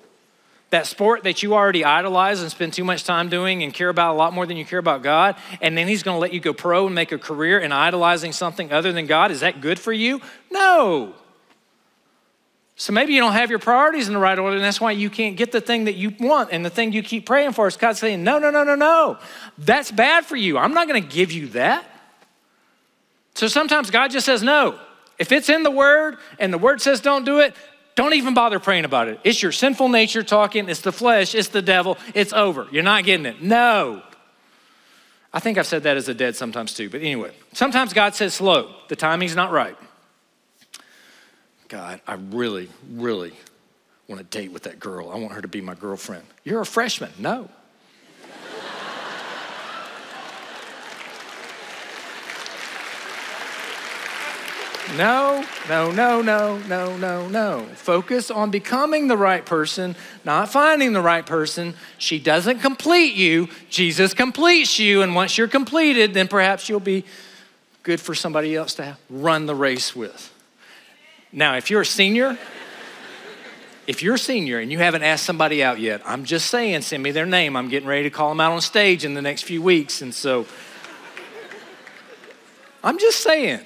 That 0.69 0.87
sport 0.87 1.25
that 1.25 1.43
you 1.43 1.55
already 1.55 1.87
idolize 1.87 2.43
and 2.43 2.51
spend 2.51 2.75
too 2.75 2.85
much 2.85 3.03
time 3.05 3.31
doing 3.31 3.63
and 3.63 3.73
care 3.73 3.89
about 3.89 4.15
a 4.15 4.19
lot 4.19 4.35
more 4.35 4.45
than 4.45 4.59
you 4.59 4.67
care 4.67 4.79
about 4.79 5.03
God, 5.03 5.37
and 5.63 5.75
then 5.75 5.89
He's 5.89 6.03
going 6.03 6.17
to 6.17 6.21
let 6.21 6.35
you 6.35 6.41
go 6.41 6.53
pro 6.53 6.85
and 6.85 6.95
make 6.95 7.13
a 7.13 7.19
career 7.19 7.61
in 7.61 7.73
idolizing 7.73 8.33
something 8.33 8.71
other 8.71 8.93
than 8.93 9.07
God. 9.07 9.31
Is 9.31 9.41
that 9.41 9.63
good 9.63 9.79
for 9.79 9.91
you? 9.91 10.21
No. 10.51 11.15
So 12.79 12.93
maybe 12.93 13.13
you 13.13 13.21
don't 13.21 13.33
have 13.33 13.51
your 13.51 13.59
priorities 13.59 14.07
in 14.07 14.15
the 14.15 14.21
right 14.21 14.39
order, 14.39 14.55
and 14.57 14.65
that's 14.65 14.81
why 14.81 14.93
you 14.93 15.11
can't 15.11 15.37
get 15.37 15.53
the 15.53 15.61
thing 15.61 15.85
that 15.85 15.97
you 15.97 16.15
want 16.19 16.51
and 16.53 16.65
the 16.65 16.71
thing 16.71 16.93
you 16.93 17.03
keep 17.03 17.27
praying 17.27 17.53
for. 17.53 17.67
Is 17.67 17.77
God 17.77 17.97
saying, 17.97 18.25
No, 18.25 18.39
no, 18.39 18.51
no, 18.51 18.65
no, 18.65 18.77
no. 18.77 19.19
That's 19.59 19.91
bad 19.91 20.25
for 20.25 20.37
you. 20.37 20.57
I'm 20.57 20.73
not 20.73 20.89
going 20.89 21.03
to 21.03 21.09
give 21.09 21.33
you 21.33 21.49
that. 21.49 21.85
So 23.35 23.49
sometimes 23.49 23.91
God 23.91 24.13
just 24.13 24.25
says, 24.25 24.43
No. 24.43 24.79
If 25.19 25.33
it's 25.33 25.49
in 25.49 25.65
the 25.65 25.71
Word 25.71 26.17
and 26.39 26.53
the 26.53 26.59
Word 26.59 26.81
says 26.81 27.01
don't 27.01 27.25
do 27.25 27.41
it, 27.41 27.55
don't 27.97 28.15
even 28.15 28.33
bother 28.33 28.61
praying 28.61 28.85
about 28.85 29.09
it. 29.09 29.19
It's 29.25 29.43
your 29.43 29.51
sinful 29.51 29.89
nature 29.89 30.23
talking, 30.23 30.69
it's 30.69 30.81
the 30.81 30.93
flesh, 30.93 31.35
it's 31.35 31.49
the 31.49 31.63
devil, 31.63 31.99
it's 32.15 32.33
over. 32.33 32.69
You're 32.71 32.85
not 32.85 33.05
getting 33.05 33.27
it. 33.27 33.43
No. 33.43 34.03
I 35.33 35.41
think 35.41 35.59
I've 35.59 35.67
said 35.67 35.83
that 35.83 35.97
as 35.97 36.09
a 36.09 36.15
dead 36.15 36.37
sometimes 36.37 36.73
too, 36.73 36.89
but 36.89 37.01
anyway, 37.01 37.33
sometimes 37.53 37.93
God 37.93 38.15
says 38.15 38.35
slow, 38.35 38.73
the 38.89 38.97
timing's 38.97 39.35
not 39.35 39.51
right. 39.51 39.77
God, 41.69 42.01
I 42.07 42.15
really, 42.15 42.69
really 42.91 43.33
want 44.09 44.19
to 44.19 44.39
date 44.39 44.53
with 44.53 44.63
that 44.63 44.81
girl. 44.81 45.11
I 45.11 45.17
want 45.17 45.35
her 45.35 45.43
to 45.43 45.49
be 45.49 45.61
my 45.61 45.75
girlfriend. 45.75 46.25
You're 46.43 46.63
a 46.63 46.67
freshman. 46.67 47.13
No. 47.19 47.49
No, 54.97 55.45
no, 55.69 55.93
no, 55.93 56.23
no, 56.23 56.57
no, 56.61 56.97
no, 56.97 57.29
no. 57.29 57.67
Focus 57.75 58.31
on 58.31 58.51
becoming 58.51 59.07
the 59.07 59.19
right 59.19 59.45
person, 59.45 59.95
not 60.25 60.49
finding 60.49 60.95
the 60.95 61.03
right 61.03 61.27
person. 61.27 61.75
She 61.99 62.19
doesn't 62.19 62.61
complete 62.61 63.15
you, 63.15 63.49
Jesus 63.69 64.15
completes 64.15 64.79
you. 64.79 65.03
And 65.03 65.15
once 65.15 65.37
you're 65.37 65.47
completed, 65.47 66.15
then 66.15 66.27
perhaps 66.27 66.71
you'll 66.71 66.81
be 66.81 67.05
good 67.83 68.01
for 68.01 68.15
somebody 68.15 68.57
else 68.57 68.75
to 68.77 68.97
run 69.11 69.45
the 69.45 69.55
race 69.55 69.95
with. 69.95 70.33
Now, 71.33 71.57
if 71.57 71.71
you're 71.71 71.83
a 71.83 71.87
senior, 71.87 72.39
if 73.87 74.03
you're 74.03 74.15
a 74.15 74.19
senior 74.19 74.59
and 74.59 74.73
you 74.73 74.79
haven't 74.79 75.03
asked 75.03 75.25
somebody 75.25 75.63
out 75.63 75.79
yet, 75.79 76.01
I'm 76.05 76.25
just 76.25 76.49
saying, 76.49 76.83
send 76.83 77.03
me 77.03 77.11
their 77.11 77.27
name. 77.27 77.57
I'm 77.57 77.69
getting 77.69 77.89
ready 77.89 78.05
to 78.05 78.11
call 78.11 78.31
them 78.31 78.41
out 78.41 78.53
on 78.53 78.61
stage 78.61 79.05
in 79.05 79.15
the 79.15 79.23
next 79.23 79.43
few 79.43 79.61
weeks. 79.61 80.01
And 80.01 80.15
so 80.15 80.47
I'm 82.83 82.99
just 82.99 83.21
saying. 83.21 83.61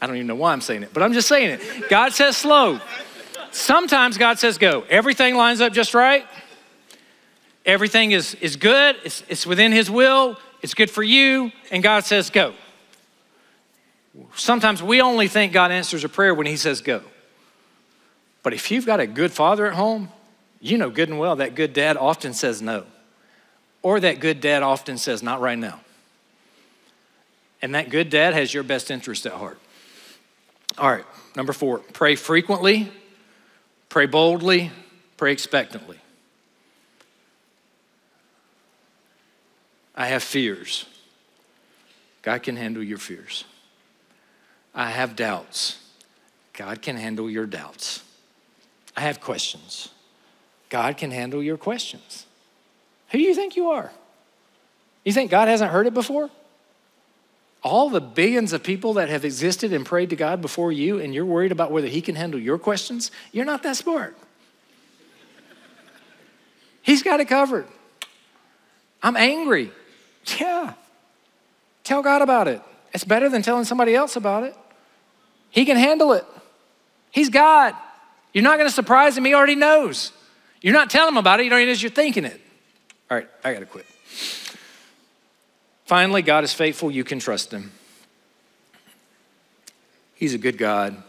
I 0.00 0.06
don't 0.06 0.16
even 0.16 0.26
know 0.26 0.34
why 0.34 0.52
I'm 0.52 0.60
saying 0.60 0.82
it, 0.82 0.90
but 0.92 1.02
I'm 1.02 1.12
just 1.12 1.28
saying 1.28 1.58
it. 1.58 1.88
God 1.88 2.12
says 2.12 2.36
slow. 2.36 2.80
Sometimes 3.50 4.18
God 4.18 4.38
says 4.38 4.58
go. 4.58 4.84
Everything 4.90 5.36
lines 5.36 5.60
up 5.60 5.72
just 5.72 5.94
right. 5.94 6.26
Everything 7.64 8.12
is, 8.12 8.34
is 8.34 8.56
good. 8.56 8.96
It's, 9.04 9.22
it's 9.28 9.46
within 9.46 9.72
His 9.72 9.90
will. 9.90 10.36
It's 10.62 10.74
good 10.74 10.90
for 10.90 11.02
you. 11.02 11.50
And 11.70 11.82
God 11.82 12.04
says 12.04 12.28
go. 12.28 12.54
Sometimes 14.34 14.82
we 14.82 15.00
only 15.00 15.28
think 15.28 15.52
God 15.52 15.70
answers 15.70 16.04
a 16.04 16.08
prayer 16.08 16.34
when 16.34 16.46
He 16.46 16.56
says 16.56 16.80
go. 16.80 17.02
But 18.42 18.52
if 18.54 18.70
you've 18.70 18.86
got 18.86 19.00
a 19.00 19.06
good 19.06 19.32
father 19.32 19.66
at 19.66 19.74
home, 19.74 20.10
you 20.60 20.78
know 20.78 20.90
good 20.90 21.08
and 21.08 21.18
well 21.18 21.36
that 21.36 21.54
good 21.54 21.72
dad 21.72 21.96
often 21.96 22.32
says 22.32 22.62
no. 22.62 22.84
Or 23.82 24.00
that 24.00 24.20
good 24.20 24.40
dad 24.40 24.62
often 24.62 24.98
says, 24.98 25.22
not 25.22 25.40
right 25.40 25.58
now. 25.58 25.80
And 27.62 27.74
that 27.74 27.88
good 27.88 28.10
dad 28.10 28.34
has 28.34 28.52
your 28.52 28.62
best 28.62 28.90
interest 28.90 29.26
at 29.26 29.32
heart. 29.32 29.58
All 30.76 30.90
right, 30.90 31.04
number 31.36 31.52
four, 31.52 31.78
pray 31.78 32.16
frequently, 32.16 32.90
pray 33.88 34.06
boldly, 34.06 34.72
pray 35.16 35.32
expectantly. 35.32 35.98
I 39.94 40.08
have 40.08 40.22
fears. 40.22 40.84
God 42.22 42.42
can 42.42 42.56
handle 42.56 42.82
your 42.82 42.98
fears. 42.98 43.44
I 44.76 44.90
have 44.90 45.16
doubts. 45.16 45.82
God 46.52 46.82
can 46.82 46.96
handle 46.96 47.30
your 47.30 47.46
doubts. 47.46 48.04
I 48.94 49.00
have 49.00 49.20
questions. 49.20 49.88
God 50.68 50.98
can 50.98 51.10
handle 51.10 51.42
your 51.42 51.56
questions. 51.56 52.26
Who 53.10 53.18
do 53.18 53.24
you 53.24 53.34
think 53.34 53.56
you 53.56 53.70
are? 53.70 53.90
You 55.02 55.12
think 55.12 55.30
God 55.30 55.48
hasn't 55.48 55.70
heard 55.70 55.86
it 55.86 55.94
before? 55.94 56.28
All 57.62 57.88
the 57.88 58.00
billions 58.00 58.52
of 58.52 58.62
people 58.62 58.94
that 58.94 59.08
have 59.08 59.24
existed 59.24 59.72
and 59.72 59.84
prayed 59.84 60.10
to 60.10 60.16
God 60.16 60.42
before 60.42 60.72
you, 60.72 61.00
and 61.00 61.14
you're 61.14 61.24
worried 61.24 61.52
about 61.52 61.72
whether 61.72 61.88
He 61.88 62.02
can 62.02 62.14
handle 62.14 62.38
your 62.38 62.58
questions? 62.58 63.10
You're 63.32 63.44
not 63.46 63.62
that 63.62 63.76
smart. 63.76 64.16
He's 66.82 67.02
got 67.02 67.18
it 67.20 67.26
covered. 67.26 67.66
I'm 69.02 69.16
angry. 69.16 69.72
Yeah. 70.38 70.74
Tell 71.82 72.02
God 72.02 72.20
about 72.20 72.46
it. 72.46 72.60
It's 72.92 73.04
better 73.04 73.28
than 73.28 73.42
telling 73.42 73.64
somebody 73.64 73.94
else 73.94 74.16
about 74.16 74.42
it. 74.42 74.56
He 75.56 75.64
can 75.64 75.78
handle 75.78 76.12
it. 76.12 76.26
He's 77.10 77.30
God. 77.30 77.74
You're 78.34 78.44
not 78.44 78.58
going 78.58 78.68
to 78.68 78.74
surprise 78.74 79.16
him. 79.16 79.24
He 79.24 79.32
already 79.32 79.54
knows. 79.54 80.12
You're 80.60 80.74
not 80.74 80.90
telling 80.90 81.14
him 81.14 81.16
about 81.16 81.40
it. 81.40 81.44
He 81.44 81.50
already 81.50 81.64
knows 81.64 81.82
you're 81.82 81.90
thinking 81.90 82.26
it. 82.26 82.38
All 83.10 83.16
right, 83.16 83.26
I 83.42 83.54
got 83.54 83.60
to 83.60 83.66
quit. 83.66 83.86
Finally, 85.86 86.20
God 86.20 86.44
is 86.44 86.52
faithful. 86.52 86.90
You 86.90 87.04
can 87.04 87.18
trust 87.18 87.52
him. 87.52 87.72
He's 90.14 90.34
a 90.34 90.38
good 90.38 90.58
God. 90.58 91.02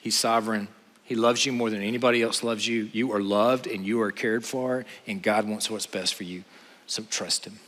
He's 0.00 0.18
sovereign. 0.18 0.66
He 1.04 1.14
loves 1.14 1.46
you 1.46 1.52
more 1.52 1.70
than 1.70 1.80
anybody 1.80 2.22
else 2.22 2.42
loves 2.42 2.66
you. 2.66 2.90
You 2.92 3.12
are 3.12 3.20
loved 3.20 3.68
and 3.68 3.86
you 3.86 4.00
are 4.00 4.10
cared 4.10 4.44
for, 4.44 4.84
and 5.06 5.22
God 5.22 5.46
wants 5.46 5.70
what's 5.70 5.86
best 5.86 6.14
for 6.14 6.24
you. 6.24 6.42
So 6.88 7.04
trust 7.08 7.46
him. 7.46 7.60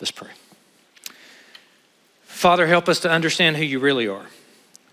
Let's 0.00 0.10
pray. 0.10 0.30
Father, 2.24 2.66
help 2.66 2.88
us 2.88 2.98
to 3.00 3.10
understand 3.10 3.56
who 3.56 3.62
you 3.62 3.78
really 3.78 4.08
are 4.08 4.26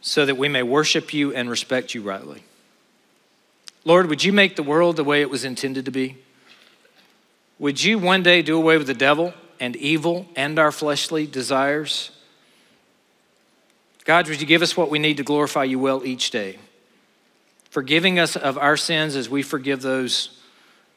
so 0.02 0.26
that 0.26 0.38
we 0.38 0.48
may 0.48 0.64
worship 0.64 1.14
you 1.14 1.34
and 1.34 1.50
respect 1.50 1.94
you 1.94 2.02
rightly. 2.02 2.44
Lord, 3.86 4.08
would 4.08 4.24
you 4.24 4.34
make 4.34 4.56
the 4.56 4.64
world 4.64 4.96
the 4.96 5.04
way 5.04 5.22
it 5.22 5.30
was 5.30 5.44
intended 5.46 5.86
to 5.86 5.92
be? 5.92 6.18
Would 7.60 7.84
you 7.84 8.00
one 8.00 8.24
day 8.24 8.42
do 8.42 8.56
away 8.56 8.78
with 8.78 8.88
the 8.88 8.94
devil 8.94 9.34
and 9.60 9.76
evil 9.76 10.28
and 10.36 10.58
our 10.58 10.72
fleshly 10.72 11.28
desires? 11.28 12.12
God, 14.06 14.28
would 14.28 14.40
you 14.42 14.48
give 14.48 14.62
us 14.62 14.78
what 14.78 14.90
we 14.90 15.00
need 15.00 15.18
to 15.18 15.24
glorify 15.24 15.66
you 15.66 15.80
well 15.80 16.06
each 16.06 16.32
day? 16.32 16.58
Forgiving 17.70 18.18
us 18.18 18.36
of 18.36 18.58
our 18.58 18.78
sins 18.78 19.16
as 19.16 19.30
we 19.30 19.44
forgive 19.44 19.82
those 19.82 20.40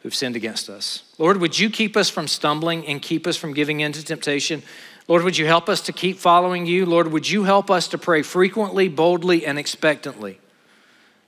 who've 0.03 0.15
sinned 0.15 0.37
against 0.37 0.69
us. 0.69 1.03
Lord, 1.19 1.39
would 1.39 1.59
you 1.59 1.71
keep 1.71 1.97
us 1.97 2.09
from 2.09 2.27
stumbling 2.27 2.87
and 2.87 3.01
keep 3.01 3.27
us 3.27 3.37
from 3.37 3.53
giving 3.55 3.81
in 3.81 3.93
to 3.93 4.05
temptation? 4.05 4.63
Lord, 5.09 5.25
would 5.25 5.37
you 5.37 5.47
help 5.47 5.69
us 5.69 5.81
to 5.83 5.93
keep 5.93 6.19
following 6.19 6.67
you? 6.67 6.87
Lord, 6.87 7.13
would 7.13 7.29
you 7.29 7.45
help 7.45 7.71
us 7.71 7.89
to 7.89 7.99
pray 7.99 8.23
frequently, 8.23 8.89
boldly, 8.89 9.45
and 9.45 9.59
expectantly? 9.59 10.39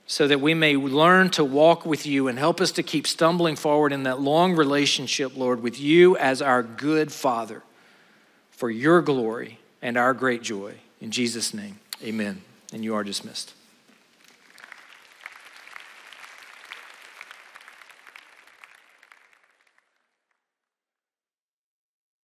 so 0.07 0.27
that 0.27 0.39
we 0.39 0.53
may 0.53 0.75
learn 0.75 1.29
to 1.31 1.43
walk 1.43 1.85
with 1.85 2.05
you 2.05 2.27
and 2.27 2.37
help 2.37 2.61
us 2.61 2.71
to 2.71 2.83
keep 2.83 3.07
stumbling 3.07 3.55
forward 3.55 3.91
in 3.91 4.03
that 4.03 4.21
long 4.21 4.55
relationship, 4.55 5.35
Lord, 5.35 5.63
with 5.63 5.79
you 5.79 6.15
as 6.17 6.41
our 6.41 6.61
good 6.61 7.11
Father 7.11 7.63
for 8.51 8.69
your 8.69 9.01
glory 9.01 9.59
and 9.81 9.97
our 9.97 10.13
great 10.13 10.43
joy. 10.43 10.75
In 11.01 11.11
Jesus' 11.11 11.53
name, 11.53 11.79
amen. 12.03 12.41
And 12.71 12.83
you 12.83 12.93
are 12.93 13.03
dismissed. 13.03 13.53